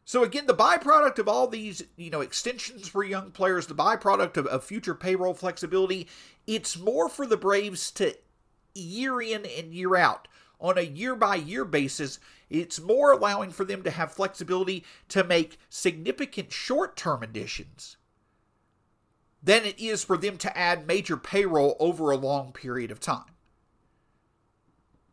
So 0.07 0.23
again, 0.23 0.45
the 0.45 0.55
byproduct 0.55 1.19
of 1.19 1.27
all 1.27 1.49
these, 1.49 1.83
you 1.97 2.09
know, 2.09 2.21
extensions 2.21 2.87
for 2.87 3.03
young 3.03 3.29
players, 3.29 3.67
the 3.67 3.75
byproduct 3.75 4.37
of, 4.37 4.47
of 4.47 4.63
future 4.63 4.95
payroll 4.95 5.33
flexibility, 5.33 6.07
it's 6.47 6.79
more 6.79 7.09
for 7.09 7.25
the 7.25 7.35
Braves 7.35 7.91
to 7.91 8.15
year 8.73 9.19
in 9.19 9.45
and 9.45 9.73
year 9.73 9.97
out 9.97 10.29
on 10.61 10.77
a 10.77 10.83
year 10.83 11.13
by 11.13 11.35
year 11.35 11.65
basis. 11.65 12.19
It's 12.49 12.79
more 12.79 13.11
allowing 13.11 13.51
for 13.51 13.65
them 13.65 13.83
to 13.83 13.91
have 13.91 14.13
flexibility 14.13 14.85
to 15.09 15.25
make 15.25 15.59
significant 15.67 16.53
short 16.53 16.95
term 16.95 17.21
additions 17.21 17.97
than 19.43 19.65
it 19.65 19.77
is 19.77 20.05
for 20.05 20.15
them 20.15 20.37
to 20.37 20.57
add 20.57 20.87
major 20.87 21.17
payroll 21.17 21.75
over 21.81 22.11
a 22.11 22.17
long 22.17 22.53
period 22.53 22.91
of 22.91 23.01
time. 23.01 23.35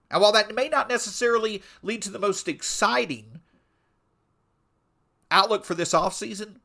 And 0.09 0.22
while 0.22 0.30
that 0.30 0.54
may 0.54 0.68
not 0.68 0.88
necessarily 0.88 1.64
lead 1.83 2.00
to 2.02 2.11
the 2.11 2.20
most 2.20 2.46
exciting 2.46 3.40
outlook 5.35 5.64
for 5.64 5.75
this 5.75 5.92
offseason, 5.92 6.57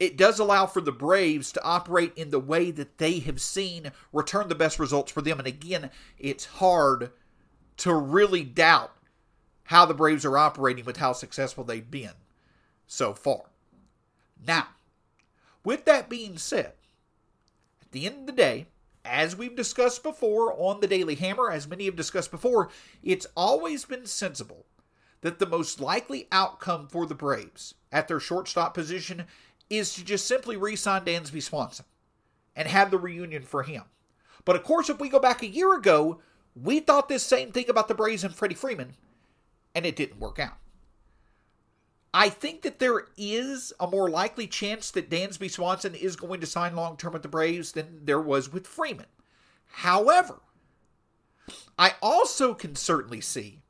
it 0.00 0.16
does 0.16 0.38
allow 0.38 0.66
for 0.66 0.80
the 0.80 0.92
Braves 0.92 1.52
to 1.52 1.62
operate 1.62 2.12
in 2.16 2.30
the 2.30 2.40
way 2.40 2.70
that 2.72 2.98
they 2.98 3.20
have 3.20 3.40
seen 3.40 3.92
return 4.12 4.48
the 4.48 4.54
best 4.54 4.78
results 4.78 5.12
for 5.12 5.22
them. 5.22 5.38
And 5.38 5.46
again, 5.46 5.90
it's 6.18 6.44
hard 6.44 7.12
to 7.78 7.94
really 7.94 8.42
doubt 8.42 8.92
how 9.64 9.86
the 9.86 9.94
Braves 9.94 10.24
are 10.24 10.36
operating 10.36 10.84
with 10.84 10.96
how 10.96 11.12
successful 11.12 11.64
they've 11.64 11.90
been 11.90 12.10
so 12.86 13.14
far. 13.14 13.44
Now, 14.46 14.68
with 15.64 15.84
that 15.86 16.08
being 16.08 16.36
said, 16.36 16.72
at 17.80 17.92
the 17.92 18.06
end 18.06 18.20
of 18.20 18.26
the 18.26 18.32
day, 18.32 18.66
as 19.04 19.36
we've 19.36 19.56
discussed 19.56 20.02
before 20.02 20.52
on 20.58 20.80
the 20.80 20.86
Daily 20.86 21.14
Hammer, 21.14 21.50
as 21.50 21.68
many 21.68 21.84
have 21.84 21.96
discussed 21.96 22.30
before, 22.30 22.68
it's 23.02 23.26
always 23.36 23.84
been 23.84 24.06
sensible 24.06 24.66
that 25.24 25.38
the 25.38 25.46
most 25.46 25.80
likely 25.80 26.28
outcome 26.30 26.86
for 26.86 27.06
the 27.06 27.14
Braves 27.14 27.72
at 27.90 28.08
their 28.08 28.20
shortstop 28.20 28.74
position 28.74 29.24
is 29.70 29.94
to 29.94 30.04
just 30.04 30.26
simply 30.26 30.54
re 30.54 30.76
sign 30.76 31.02
Dansby 31.06 31.42
Swanson 31.42 31.86
and 32.54 32.68
have 32.68 32.90
the 32.90 32.98
reunion 32.98 33.42
for 33.42 33.62
him. 33.62 33.84
But 34.44 34.54
of 34.54 34.64
course, 34.64 34.90
if 34.90 35.00
we 35.00 35.08
go 35.08 35.18
back 35.18 35.42
a 35.42 35.48
year 35.48 35.74
ago, 35.74 36.20
we 36.54 36.78
thought 36.78 37.08
this 37.08 37.22
same 37.22 37.52
thing 37.52 37.70
about 37.70 37.88
the 37.88 37.94
Braves 37.94 38.22
and 38.22 38.34
Freddie 38.34 38.54
Freeman, 38.54 38.96
and 39.74 39.86
it 39.86 39.96
didn't 39.96 40.20
work 40.20 40.38
out. 40.38 40.58
I 42.12 42.28
think 42.28 42.60
that 42.60 42.78
there 42.78 43.06
is 43.16 43.72
a 43.80 43.86
more 43.86 44.10
likely 44.10 44.46
chance 44.46 44.90
that 44.90 45.08
Dansby 45.08 45.50
Swanson 45.50 45.94
is 45.94 46.16
going 46.16 46.42
to 46.42 46.46
sign 46.46 46.76
long 46.76 46.98
term 46.98 47.14
with 47.14 47.22
the 47.22 47.28
Braves 47.28 47.72
than 47.72 48.04
there 48.04 48.20
was 48.20 48.52
with 48.52 48.66
Freeman. 48.66 49.06
However, 49.68 50.40
I 51.78 51.94
also 52.02 52.52
can 52.52 52.76
certainly 52.76 53.22
see 53.22 53.62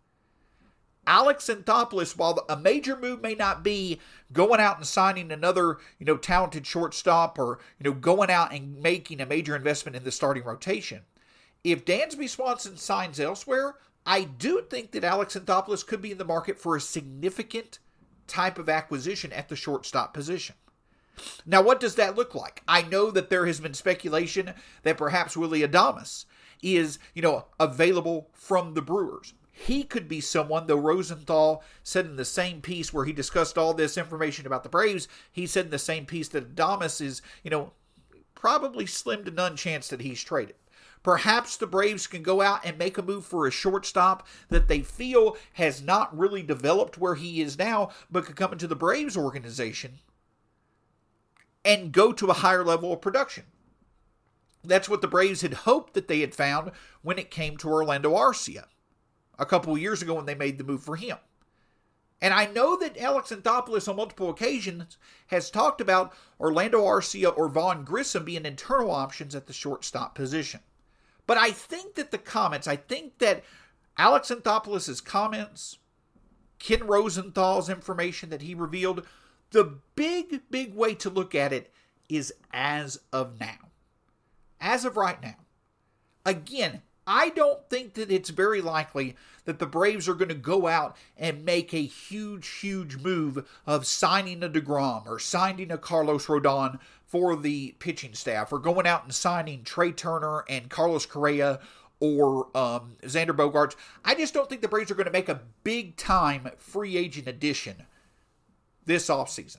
Alex 1.06 1.48
Anthopoulos, 1.48 2.16
while 2.16 2.44
a 2.48 2.56
major 2.56 2.96
move 2.96 3.22
may 3.22 3.34
not 3.34 3.62
be 3.62 4.00
going 4.32 4.60
out 4.60 4.76
and 4.76 4.86
signing 4.86 5.30
another, 5.30 5.78
you 5.98 6.06
know, 6.06 6.16
talented 6.16 6.66
shortstop 6.66 7.38
or, 7.38 7.58
you 7.78 7.84
know, 7.84 7.96
going 7.96 8.30
out 8.30 8.52
and 8.52 8.80
making 8.80 9.20
a 9.20 9.26
major 9.26 9.54
investment 9.56 9.96
in 9.96 10.04
the 10.04 10.12
starting 10.12 10.44
rotation, 10.44 11.02
if 11.62 11.84
Dansby 11.84 12.28
Swanson 12.28 12.76
signs 12.76 13.18
elsewhere, 13.18 13.76
I 14.06 14.24
do 14.24 14.62
think 14.68 14.92
that 14.92 15.04
Alex 15.04 15.34
Anthopoulos 15.34 15.86
could 15.86 16.02
be 16.02 16.12
in 16.12 16.18
the 16.18 16.24
market 16.24 16.58
for 16.58 16.76
a 16.76 16.80
significant 16.80 17.78
type 18.26 18.58
of 18.58 18.68
acquisition 18.68 19.32
at 19.32 19.48
the 19.48 19.56
shortstop 19.56 20.12
position. 20.12 20.56
Now, 21.46 21.62
what 21.62 21.80
does 21.80 21.94
that 21.94 22.16
look 22.16 22.34
like? 22.34 22.62
I 22.66 22.82
know 22.82 23.10
that 23.10 23.30
there 23.30 23.46
has 23.46 23.60
been 23.60 23.74
speculation 23.74 24.52
that 24.82 24.98
perhaps 24.98 25.36
Willie 25.36 25.62
Adames 25.62 26.24
is, 26.62 26.98
you 27.14 27.22
know, 27.22 27.46
available 27.60 28.30
from 28.32 28.74
the 28.74 28.82
Brewers 28.82 29.32
he 29.56 29.84
could 29.84 30.08
be 30.08 30.20
someone, 30.20 30.66
though 30.66 30.76
Rosenthal 30.76 31.62
said 31.84 32.06
in 32.06 32.16
the 32.16 32.24
same 32.24 32.60
piece 32.60 32.92
where 32.92 33.04
he 33.04 33.12
discussed 33.12 33.56
all 33.56 33.72
this 33.72 33.96
information 33.96 34.46
about 34.46 34.64
the 34.64 34.68
Braves, 34.68 35.06
he 35.30 35.46
said 35.46 35.66
in 35.66 35.70
the 35.70 35.78
same 35.78 36.06
piece 36.06 36.28
that 36.30 36.56
Adames 36.56 37.00
is, 37.00 37.22
you 37.44 37.52
know, 37.52 37.72
probably 38.34 38.84
slim 38.84 39.24
to 39.24 39.30
none 39.30 39.54
chance 39.56 39.86
that 39.88 40.00
he's 40.00 40.24
traded. 40.24 40.56
Perhaps 41.04 41.56
the 41.56 41.68
Braves 41.68 42.08
can 42.08 42.24
go 42.24 42.40
out 42.40 42.66
and 42.66 42.76
make 42.76 42.98
a 42.98 43.02
move 43.02 43.24
for 43.24 43.46
a 43.46 43.52
shortstop 43.52 44.26
that 44.48 44.66
they 44.66 44.80
feel 44.80 45.36
has 45.52 45.80
not 45.80 46.16
really 46.18 46.42
developed 46.42 46.98
where 46.98 47.14
he 47.14 47.40
is 47.40 47.56
now, 47.56 47.90
but 48.10 48.24
could 48.24 48.36
come 48.36 48.52
into 48.52 48.66
the 48.66 48.74
Braves 48.74 49.16
organization 49.16 50.00
and 51.64 51.92
go 51.92 52.12
to 52.12 52.26
a 52.26 52.34
higher 52.34 52.64
level 52.64 52.92
of 52.92 53.00
production. 53.00 53.44
That's 54.64 54.88
what 54.88 55.00
the 55.00 55.06
Braves 55.06 55.42
had 55.42 55.54
hoped 55.54 55.94
that 55.94 56.08
they 56.08 56.20
had 56.20 56.34
found 56.34 56.72
when 57.02 57.20
it 57.20 57.30
came 57.30 57.56
to 57.58 57.68
Orlando 57.68 58.14
Arcia 58.14 58.64
a 59.38 59.46
couple 59.46 59.76
years 59.78 60.02
ago 60.02 60.14
when 60.14 60.26
they 60.26 60.34
made 60.34 60.58
the 60.58 60.64
move 60.64 60.82
for 60.82 60.96
him. 60.96 61.18
And 62.20 62.32
I 62.32 62.46
know 62.46 62.76
that 62.78 62.96
Alex 62.96 63.30
Anthopoulos 63.30 63.88
on 63.88 63.96
multiple 63.96 64.30
occasions 64.30 64.96
has 65.26 65.50
talked 65.50 65.80
about 65.80 66.14
Orlando 66.40 66.82
Arcia 66.82 67.36
or 67.36 67.48
Vaughn 67.48 67.84
Grissom 67.84 68.24
being 68.24 68.46
internal 68.46 68.90
options 68.90 69.34
at 69.34 69.46
the 69.46 69.52
shortstop 69.52 70.14
position. 70.14 70.60
But 71.26 71.36
I 71.38 71.50
think 71.50 71.94
that 71.96 72.10
the 72.10 72.18
comments, 72.18 72.66
I 72.66 72.76
think 72.76 73.18
that 73.18 73.44
Alex 73.98 74.30
Anthopoulos' 74.30 75.04
comments, 75.04 75.78
Ken 76.58 76.86
Rosenthal's 76.86 77.68
information 77.68 78.30
that 78.30 78.42
he 78.42 78.54
revealed, 78.54 79.06
the 79.50 79.78
big, 79.94 80.42
big 80.50 80.74
way 80.74 80.94
to 80.94 81.10
look 81.10 81.34
at 81.34 81.52
it 81.52 81.72
is 82.08 82.32
as 82.52 83.00
of 83.12 83.38
now. 83.38 83.70
As 84.60 84.84
of 84.84 84.96
right 84.96 85.20
now. 85.22 85.36
Again, 86.24 86.82
I 87.06 87.30
don't 87.30 87.68
think 87.68 87.94
that 87.94 88.10
it's 88.10 88.30
very 88.30 88.60
likely 88.60 89.16
that 89.44 89.58
the 89.58 89.66
Braves 89.66 90.08
are 90.08 90.14
going 90.14 90.28
to 90.28 90.34
go 90.34 90.66
out 90.66 90.96
and 91.16 91.44
make 91.44 91.74
a 91.74 91.78
huge, 91.78 92.48
huge 92.48 92.96
move 92.96 93.46
of 93.66 93.86
signing 93.86 94.42
a 94.42 94.48
DeGrom 94.48 95.06
or 95.06 95.18
signing 95.18 95.70
a 95.70 95.78
Carlos 95.78 96.26
Rodon 96.26 96.78
for 97.06 97.36
the 97.36 97.74
pitching 97.78 98.14
staff 98.14 98.52
or 98.52 98.58
going 98.58 98.86
out 98.86 99.04
and 99.04 99.14
signing 99.14 99.62
Trea 99.62 99.92
Turner 99.92 100.44
and 100.48 100.70
Carlos 100.70 101.06
Correa 101.06 101.60
or 102.00 102.48
um, 102.56 102.96
Xander 103.02 103.30
Bogaerts. 103.30 103.76
I 104.04 104.14
just 104.14 104.34
don't 104.34 104.48
think 104.48 104.62
the 104.62 104.68
Braves 104.68 104.90
are 104.90 104.94
going 104.94 105.06
to 105.06 105.12
make 105.12 105.28
a 105.28 105.42
big 105.62 105.96
time 105.96 106.48
free 106.56 106.96
agent 106.96 107.28
addition 107.28 107.84
this 108.86 109.08
offseason. 109.08 109.58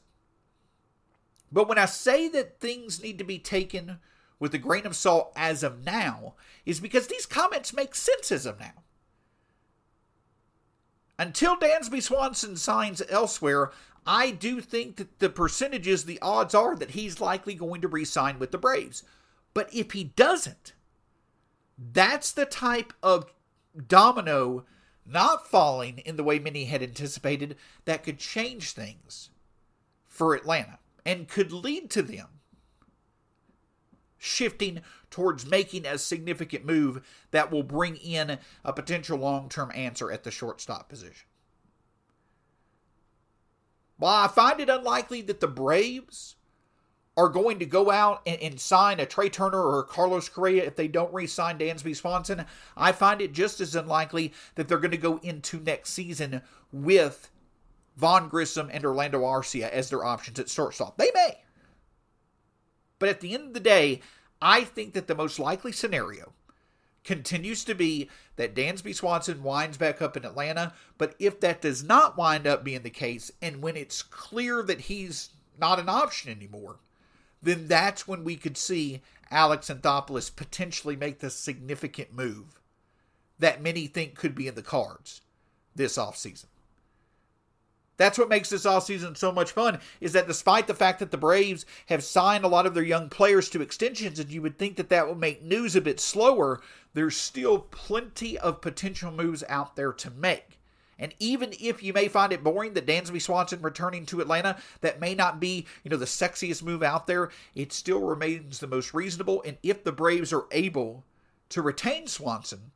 But 1.52 1.70
when 1.70 1.78
I 1.78 1.86
say 1.86 2.28
that 2.30 2.60
things 2.60 3.02
need 3.02 3.18
to 3.20 3.24
be 3.24 3.40
taken 3.40 4.00
with 4.40 4.54
a 4.54 4.60
grain 4.60 4.86
of 4.86 4.96
salt 4.96 5.32
as 5.36 5.64
of 5.64 5.86
now, 5.86 6.36
is 6.66 6.80
because 6.80 7.08
these 7.08 7.26
comments 7.26 7.74
make 7.74 7.96
sense 7.96 8.32
as 8.32 8.46
of 8.46 8.60
now. 8.60 8.84
Until 11.18 11.56
Dansby 11.56 12.02
Swanson 12.02 12.58
signs 12.58 13.02
elsewhere, 13.10 13.72
I 14.06 14.32
do 14.32 14.62
think 14.62 14.98
that 14.98 15.20
the 15.20 15.30
percentages, 15.30 16.06
the 16.06 16.20
odds 16.22 16.54
are 16.54 16.76
that 16.76 16.92
he's 16.92 17.22
likely 17.22 17.56
going 17.56 17.82
to 17.82 17.88
re 17.88 18.06
sign 18.06 18.38
with 18.38 18.52
the 18.52 18.58
Braves. 18.58 19.04
But 19.54 19.74
if 19.74 19.92
he 19.92 20.04
doesn't, 20.04 20.74
that's 21.78 22.32
the 22.32 22.46
type 22.46 22.94
of 23.02 23.32
domino 23.88 24.66
not 25.06 25.48
falling 25.48 26.00
in 26.00 26.18
the 26.18 26.24
way 26.24 26.40
many 26.40 26.66
had 26.66 26.84
anticipated 26.84 27.56
that 27.86 28.04
could 28.04 28.20
change 28.20 28.72
things 28.72 29.30
for 30.08 30.36
Atlanta 30.36 30.80
and 31.06 31.28
could 31.28 31.52
lead 31.52 31.90
to 31.92 32.02
them 32.02 32.28
shifting 34.18 34.82
towards 35.10 35.46
making 35.46 35.86
a 35.86 35.98
significant 35.98 36.66
move 36.66 37.06
that 37.32 37.52
will 37.52 37.64
bring 37.64 37.96
in 37.98 38.38
a 38.64 38.74
potential 38.74 39.18
long 39.18 39.50
term 39.50 39.72
answer 39.76 40.12
at 40.12 40.24
the 40.24 40.32
shortstop 40.32 40.90
position. 40.90 41.28
While 43.98 44.26
I 44.26 44.28
find 44.28 44.60
it 44.60 44.70
unlikely 44.70 45.22
that 45.24 45.40
the 45.40 45.48
Braves 45.48 46.36
are 47.18 47.30
going 47.30 47.60
to 47.60 47.66
go 47.66 47.92
out 47.92 48.22
and, 48.26 48.42
and, 48.42 48.60
sign 48.60 49.00
a 49.00 49.06
Trea 49.06 49.30
Turner 49.30 49.62
or 49.62 49.84
Carlos 49.84 50.28
Correa 50.28 50.66
if 50.66 50.76
they 50.76 50.90
don't 50.90 51.14
re 51.14 51.28
sign 51.28 51.58
Dansby 51.58 51.96
Swanson, 51.96 52.46
I 52.76 52.92
find 52.92 53.22
it 53.22 53.32
just 53.32 53.62
as 53.62 53.74
unlikely 53.76 54.34
that 54.56 54.68
they're 54.68 54.80
going 54.80 54.92
to 54.92 54.98
go 54.98 55.18
into 55.24 55.62
next 55.62 55.92
season 55.92 56.42
with 56.74 57.30
Vaughn 57.96 58.28
Grissom 58.28 58.70
and 58.72 58.84
Orlando 58.84 59.22
Arcia 59.22 59.70
as 59.70 59.90
their 59.90 60.04
options 60.04 60.40
at 60.40 60.50
shortstop. 60.50 60.98
They 60.98 61.12
may. 61.14 61.45
But 63.00 63.10
at 63.10 63.22
the 63.22 63.34
end 63.34 63.48
of 63.48 63.54
the 63.54 63.60
day, 63.60 64.02
I 64.42 64.64
think 64.64 64.94
that 64.94 65.08
the 65.08 65.16
most 65.16 65.40
likely 65.40 65.72
scenario 65.72 66.34
continues 67.04 67.64
to 67.64 67.76
be 67.76 68.10
that 68.36 68.56
Dansby 68.56 68.94
Swanson 68.94 69.44
winds 69.44 69.78
back 69.78 70.02
up 70.02 70.18
in 70.18 70.26
Atlanta. 70.26 70.74
But 70.98 71.16
if 71.20 71.40
that 71.40 71.62
does 71.62 71.84
not 71.84 72.18
wind 72.18 72.48
up 72.48 72.64
being 72.64 72.82
the 72.82 72.90
case, 72.90 73.32
and 73.42 73.62
when 73.62 73.78
it's 73.78 74.02
clear 74.02 74.64
that 74.64 74.82
he's 74.82 75.30
not 75.58 75.80
an 75.80 75.88
option 75.88 76.32
anymore, 76.32 76.78
then 77.42 77.68
that's 77.68 78.08
when 78.08 78.24
we 78.24 78.36
could 78.36 78.58
see 78.58 79.02
Alex 79.32 79.70
Anthopoulos 79.70 80.36
potentially 80.36 80.96
make 80.96 81.20
the 81.20 81.30
significant 81.30 82.14
move 82.14 82.60
that 83.40 83.62
many 83.62 83.88
think 83.88 84.16
could 84.16 84.34
be 84.34 84.48
in 84.48 84.56
the 84.56 84.62
cards 84.62 85.22
this 85.76 85.98
offseason. 85.98 86.46
That's 87.98 88.18
what 88.18 88.30
makes 88.30 88.50
this 88.50 88.66
offseason 88.66 89.16
so 89.16 89.32
much 89.32 89.52
fun 89.52 89.80
is 90.02 90.14
that 90.14 90.28
despite 90.28 90.68
the 90.68 90.74
fact 90.74 91.00
that 91.00 91.12
the 91.12 91.18
Braves 91.18 91.66
have 91.88 92.04
signed 92.04 92.44
a 92.44 92.50
lot 92.50 92.66
of 92.66 92.74
their 92.74 92.84
young 92.84 93.10
players 93.10 93.50
to 93.50 93.62
extensions 93.62 94.20
and 94.20 94.30
you 94.30 94.42
would 94.42 94.58
think 94.58 94.76
that 94.76 94.90
that 94.90 95.08
would 95.08 95.20
make 95.20 95.42
news 95.42 95.76
a 95.76 95.82
bit 95.82 96.00
slower, 96.00 96.62
there's 96.94 97.16
still 97.16 97.60
plenty 97.60 98.38
of 98.38 98.62
potential 98.62 99.12
moves 99.12 99.44
out 99.48 99.76
there 99.76 99.94
to 99.94 100.12
make. 100.12 100.60
And 100.98 101.14
even 101.20 101.54
if 101.60 101.84
you 101.84 101.92
may 101.92 102.08
find 102.08 102.32
it 102.32 102.44
boring 102.44 102.74
that 102.74 102.86
Dansby 102.88 103.22
Swanson 103.22 103.62
returning 103.62 104.06
to 104.08 104.22
Atlanta, 104.22 104.58
that 104.80 105.02
may 105.02 105.14
not 105.14 105.40
be, 105.42 105.66
you 105.84 105.92
know, 105.92 105.98
the 105.98 106.06
sexiest 106.06 106.64
move 106.64 106.84
out 106.84 107.06
there, 107.06 107.32
it 107.54 107.74
still 107.74 108.00
remains 108.02 108.60
the 108.60 108.68
most 108.68 108.94
reasonable. 108.94 109.44
And 109.46 109.58
if 109.62 109.84
the 109.84 109.92
Braves 109.92 110.32
are 110.32 110.46
able 110.52 111.04
to 111.50 111.62
retain 111.62 112.08
Swanson 112.08 112.72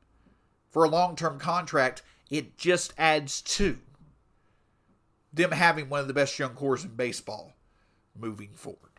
for 0.69 0.83
a 0.83 0.89
long-term 0.89 1.39
contract, 1.39 2.01
it 2.29 2.57
just 2.57 2.93
adds 2.97 3.41
to 3.41 3.77
them 5.33 5.51
having 5.51 5.89
one 5.89 6.01
of 6.01 6.07
the 6.07 6.13
best 6.13 6.37
young 6.39 6.53
cores 6.53 6.83
in 6.83 6.91
baseball 6.91 7.53
moving 8.15 8.53
forward. 8.53 8.89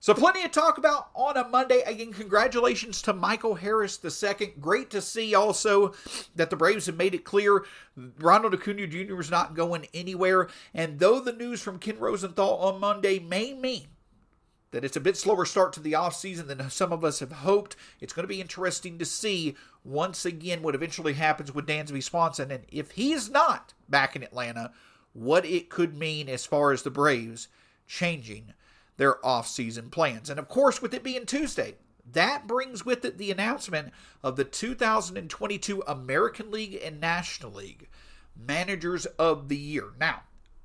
So, 0.00 0.14
plenty 0.14 0.42
to 0.42 0.48
talk 0.48 0.78
about 0.78 1.08
on 1.12 1.36
a 1.36 1.48
Monday. 1.48 1.82
Again, 1.82 2.12
congratulations 2.12 3.02
to 3.02 3.12
Michael 3.12 3.56
Harris 3.56 3.98
II. 4.04 4.54
Great 4.60 4.90
to 4.90 5.02
see 5.02 5.34
also 5.34 5.92
that 6.36 6.50
the 6.50 6.56
Braves 6.56 6.86
have 6.86 6.96
made 6.96 7.14
it 7.14 7.24
clear 7.24 7.64
Ronald 8.20 8.54
Acuna 8.54 8.86
Jr. 8.86 9.18
is 9.18 9.30
not 9.30 9.54
going 9.54 9.88
anywhere. 9.92 10.48
And 10.72 11.00
though 11.00 11.18
the 11.18 11.32
news 11.32 11.62
from 11.62 11.80
Ken 11.80 11.98
Rosenthal 11.98 12.58
on 12.58 12.78
Monday 12.78 13.18
may 13.18 13.52
mean 13.54 13.88
that 14.70 14.84
it's 14.84 14.96
a 14.96 15.00
bit 15.00 15.16
slower 15.16 15.44
start 15.44 15.72
to 15.72 15.80
the 15.80 15.94
offseason 15.94 16.46
than 16.46 16.70
some 16.70 16.92
of 16.92 17.02
us 17.02 17.18
have 17.18 17.32
hoped, 17.32 17.74
it's 18.00 18.12
going 18.12 18.24
to 18.24 18.28
be 18.32 18.40
interesting 18.40 18.98
to 19.00 19.04
see 19.04 19.56
once 19.82 20.24
again 20.24 20.62
what 20.62 20.76
eventually 20.76 21.14
happens 21.14 21.52
with 21.52 21.66
Dansby 21.66 22.04
Swanson. 22.04 22.52
And 22.52 22.64
if 22.70 22.92
he 22.92 23.12
is 23.12 23.30
not 23.30 23.74
back 23.88 24.14
in 24.14 24.22
Atlanta, 24.22 24.72
what 25.12 25.44
it 25.44 25.70
could 25.70 25.96
mean 25.96 26.28
as 26.28 26.46
far 26.46 26.72
as 26.72 26.82
the 26.82 26.90
Braves 26.90 27.48
changing 27.86 28.52
their 28.96 29.14
offseason 29.24 29.90
plans. 29.90 30.28
And 30.30 30.38
of 30.38 30.48
course, 30.48 30.82
with 30.82 30.92
it 30.92 31.02
being 31.02 31.26
Tuesday, 31.26 31.76
that 32.12 32.46
brings 32.46 32.84
with 32.84 33.04
it 33.04 33.18
the 33.18 33.30
announcement 33.30 33.92
of 34.22 34.36
the 34.36 34.44
2022 34.44 35.82
American 35.86 36.50
League 36.50 36.78
and 36.82 37.00
National 37.00 37.52
League 37.52 37.88
Managers 38.36 39.06
of 39.06 39.48
the 39.48 39.56
Year. 39.56 39.90
Now, 39.98 40.22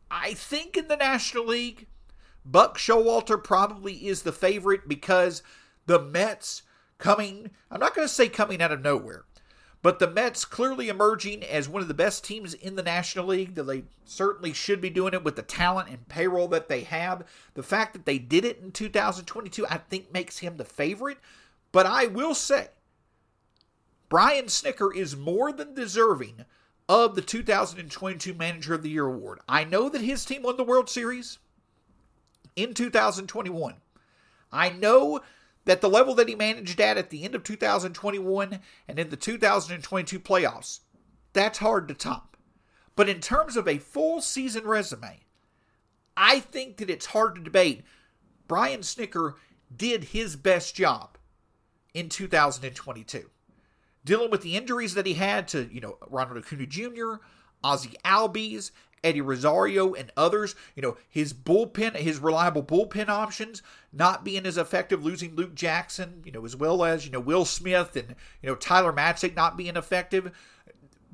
I 0.10 0.34
think 0.34 0.78
in 0.78 0.88
the 0.88 0.98
National 0.98 1.46
League, 1.46 1.88
Buck 2.46 2.78
Showalter 2.78 3.42
probably 3.42 4.08
is 4.08 4.22
the 4.22 4.32
favorite 4.32 4.88
because 4.88 5.42
the 5.86 6.00
Mets 6.00 6.64
coming, 6.98 7.52
I'm 7.72 7.80
not 7.80 7.96
going 7.96 8.08
to 8.08 8.14
say 8.14 8.30
coming 8.30 8.62
out 8.62 8.72
of 8.72 8.82
nowhere, 8.82 9.26
but 9.84 10.00
the 10.00 10.10
Mets 10.10 10.46
clearly 10.46 10.88
emerging 10.88 11.44
as 11.44 11.68
one 11.68 11.82
of 11.82 11.90
the 11.90 11.94
best 11.94 12.24
teams 12.24 12.54
in 12.54 12.78
the 12.78 12.82
National 12.82 13.28
League. 13.28 13.54
They 13.54 13.84
certainly 14.06 14.54
should 14.54 14.80
be 14.80 14.90
doing 14.90 15.14
it 15.14 15.26
with 15.26 15.36
the 15.36 15.42
talent 15.42 15.90
and 15.90 16.08
payroll 16.08 16.48
that 16.48 16.70
they 16.70 16.82
have. 16.82 17.28
The 17.54 17.64
fact 17.64 17.92
that 17.94 18.06
they 18.06 18.18
did 18.18 18.46
it 18.46 18.60
in 18.64 18.72
2022, 18.72 19.68
I 19.68 19.78
think, 19.78 20.12
makes 20.12 20.40
him 20.40 20.56
the 20.56 20.64
favorite. 20.64 21.18
But 21.74 21.86
I 21.86 22.08
will 22.08 22.34
say, 22.34 22.70
Brian 24.08 24.46
Snitker 24.46 24.96
is 24.96 25.18
more 25.18 25.52
than 25.52 25.74
deserving 25.76 26.46
of 26.88 27.16
the 27.16 27.22
2022 27.22 28.34
Manager 28.34 28.76
of 28.76 28.84
the 28.84 28.90
Year 28.90 29.06
award. 29.06 29.40
I 29.50 29.66
know 29.66 29.90
that 29.90 30.02
his 30.02 30.24
team 30.24 30.44
won 30.44 30.56
the 30.56 30.64
World 30.64 30.90
Series 30.90 31.40
in 32.56 32.74
2021. 32.74 33.76
I 34.50 34.70
know 34.70 35.22
that 35.66 35.82
the 35.82 35.90
level 35.90 36.14
that 36.16 36.28
he 36.28 36.36
managed 36.36 36.80
at 36.80 36.98
at 36.98 37.10
the 37.10 37.24
end 37.24 37.36
of 37.36 37.44
2021 37.44 38.60
and 38.88 39.00
in 39.00 39.10
the 39.10 39.16
2022 39.16 40.20
playoffs, 40.20 40.82
that's 41.32 41.60
hard 41.60 41.88
to 41.88 41.94
top. 41.94 42.38
But 42.96 43.10
in 43.10 43.20
terms 43.22 43.58
of 43.58 43.68
a 43.68 43.80
full 43.80 44.22
season 44.22 44.66
resume, 44.66 45.22
I 46.16 46.40
think 46.40 46.78
that 46.78 46.90
it's 46.90 47.08
hard 47.08 47.36
to 47.36 47.42
debate. 47.42 47.84
Brian 48.48 48.82
Snitker 48.82 49.34
did 49.76 50.06
his 50.06 50.36
best 50.36 50.76
job 50.76 51.18
in 51.94 52.10
2022. 52.10 53.30
Dealing 54.06 54.30
with 54.30 54.42
the 54.42 54.58
injuries 54.58 54.94
that 54.96 55.06
he 55.06 55.14
had 55.14 55.48
to, 55.50 55.70
you 55.74 55.80
know, 55.80 55.98
Ronald 56.08 56.38
Acuna 56.38 56.66
Jr., 56.66 57.16
Ozzie 57.64 57.96
Albies, 58.04 58.72
Eddie 59.04 59.22
Rosario 59.22 59.94
and 59.94 60.12
others, 60.16 60.56
you 60.76 60.82
know, 60.82 60.98
his 61.10 61.34
bullpen, 61.34 61.96
his 61.96 62.20
reliable 62.20 62.64
bullpen 62.64 63.10
options 63.10 63.62
not 63.92 64.24
being 64.24 64.46
as 64.46 64.58
effective, 64.58 65.04
losing 65.04 65.36
Luke 65.36 65.56
Jackson, 65.56 66.22
you 66.26 66.32
know, 66.32 66.46
as 66.46 66.56
well 66.56 66.84
as, 66.84 67.06
you 67.06 67.12
know, 67.12 67.20
Will 67.20 67.46
Smith 67.46 67.96
and, 67.96 68.16
you 68.42 68.50
know, 68.50 68.56
Tyler 68.56 68.94
Matzek 68.94 69.36
not 69.36 69.58
being 69.58 69.76
effective. 69.76 70.32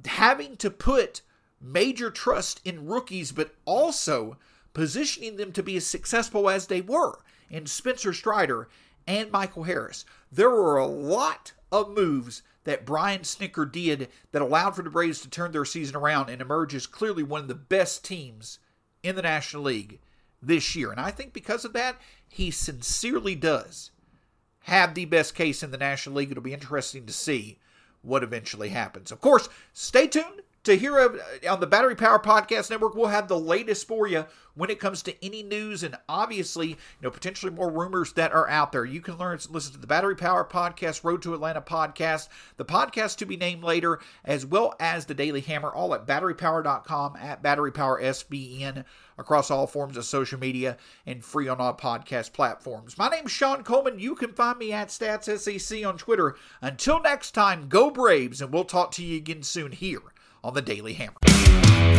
Having 0.06 0.58
to 0.58 0.70
put 0.70 1.22
major 1.62 2.10
trust 2.10 2.62
in 2.64 2.88
rookies, 2.88 3.32
but 3.32 3.54
also 3.66 4.38
positioning 4.74 5.36
them 5.38 5.52
to 5.52 5.64
be 5.64 5.76
as 5.76 5.86
successful 5.86 6.50
as 6.50 6.68
they 6.68 6.82
were 6.82 7.20
in 7.50 7.66
Spencer 7.66 8.14
Strider 8.14 8.70
and 9.08 9.32
Michael 9.32 9.64
Harris. 9.64 10.06
There 10.32 10.50
were 10.50 10.78
a 10.78 10.86
lot 10.86 11.54
of 11.72 11.90
moves 11.90 12.44
that 12.64 12.86
Brian 12.86 13.22
Snitker 13.22 13.70
did 13.72 14.10
that 14.32 14.42
allowed 14.42 14.76
for 14.76 14.82
the 14.82 14.90
Braves 14.90 15.22
to 15.22 15.30
turn 15.30 15.52
their 15.52 15.66
season 15.66 15.96
around 15.96 16.30
and 16.30 16.42
emerge 16.42 16.76
as 16.76 16.88
clearly 16.88 17.24
one 17.24 17.42
of 17.42 17.48
the 17.48 17.56
best 17.56 18.04
teams 18.04 18.60
in 19.04 19.16
the 19.16 19.22
National 19.22 19.64
League 19.64 20.00
this 20.42 20.76
year. 20.76 20.92
And 20.92 21.00
I 21.00 21.12
think 21.12 21.34
because 21.34 21.66
of 21.66 21.74
that, 21.74 21.98
he 22.28 22.52
sincerely 22.52 23.36
does 23.36 23.92
have 24.64 24.94
the 24.94 25.06
best 25.06 25.36
case 25.36 25.64
in 25.64 25.72
the 25.72 25.78
National 25.78 26.16
League. 26.16 26.32
It'll 26.32 26.44
be 26.44 26.54
interesting 26.54 27.06
to 27.06 27.14
see 27.14 27.58
what 28.02 28.24
eventually 28.24 28.70
happens. 28.70 29.12
Of 29.12 29.22
course, 29.22 29.50
stay 29.74 30.08
tuned 30.08 30.42
to 30.70 30.78
hear 30.78 31.00
of, 31.00 31.16
uh, 31.16 31.52
on 31.52 31.60
the 31.60 31.68
Battery 31.68 31.96
Power 31.96 32.20
Podcast 32.20 32.70
Network. 32.70 32.94
We'll 32.94 33.08
have 33.08 33.28
the 33.28 33.40
latest 33.40 33.88
for 33.88 34.08
you 34.08 34.26
when 34.54 34.70
it 34.70 34.80
comes 34.80 35.02
to 35.02 35.26
any 35.26 35.42
news 35.42 35.82
and 35.84 35.98
obviously, 36.08 36.68
you 36.68 36.76
know, 37.02 37.10
potentially 37.10 37.52
more 37.52 37.72
rumors 37.72 38.14
that 38.14 38.32
are 38.34 38.48
out 38.48 38.72
there. 38.72 38.86
You 38.86 39.02
can 39.02 39.18
learn 39.18 39.40
listen 39.50 39.74
to 39.74 39.80
the 39.80 39.88
Battery 39.88 40.16
Power 40.16 40.46
Podcast, 40.46 41.04
Road 41.04 41.24
to 41.24 41.34
Atlanta 41.34 41.62
podcast, 41.62 42.30
the 42.58 42.66
podcast 42.66 43.18
to 43.18 43.26
be 43.26 43.36
named 43.36 43.64
later, 43.64 44.00
as 44.24 44.46
well 44.46 44.76
as 44.80 45.06
the 45.06 45.16
Daily 45.16 45.42
Hammer, 45.42 45.70
all 45.70 45.96
at 45.96 46.06
batterypower.com 46.06 47.16
at 47.16 47.42
batterypowersbn 47.42 48.86
across 49.18 49.50
all 49.50 49.66
forms 49.66 49.98
of 49.98 50.06
social 50.06 50.40
media 50.40 50.78
and 51.08 51.26
free 51.26 51.48
on 51.48 51.60
all 51.60 51.74
podcast 51.74 52.32
platforms. 52.32 52.96
My 52.96 53.10
name's 53.10 53.32
Sean 53.32 53.64
Coleman. 53.64 53.98
You 53.98 54.14
can 54.14 54.34
find 54.34 54.60
me 54.60 54.72
at 54.72 54.90
StatsSEC 54.90 55.88
on 55.88 55.98
Twitter. 55.98 56.36
Until 56.62 57.02
next 57.02 57.32
time, 57.32 57.70
go 57.70 57.90
Braves, 57.90 58.40
and 58.40 58.54
we'll 58.54 58.66
talk 58.66 58.92
to 58.92 59.04
you 59.04 59.18
again 59.18 59.42
soon 59.42 59.72
here 59.72 60.02
on 60.44 60.54
the 60.54 60.62
Daily 60.62 60.94
Hammer. 60.94 61.99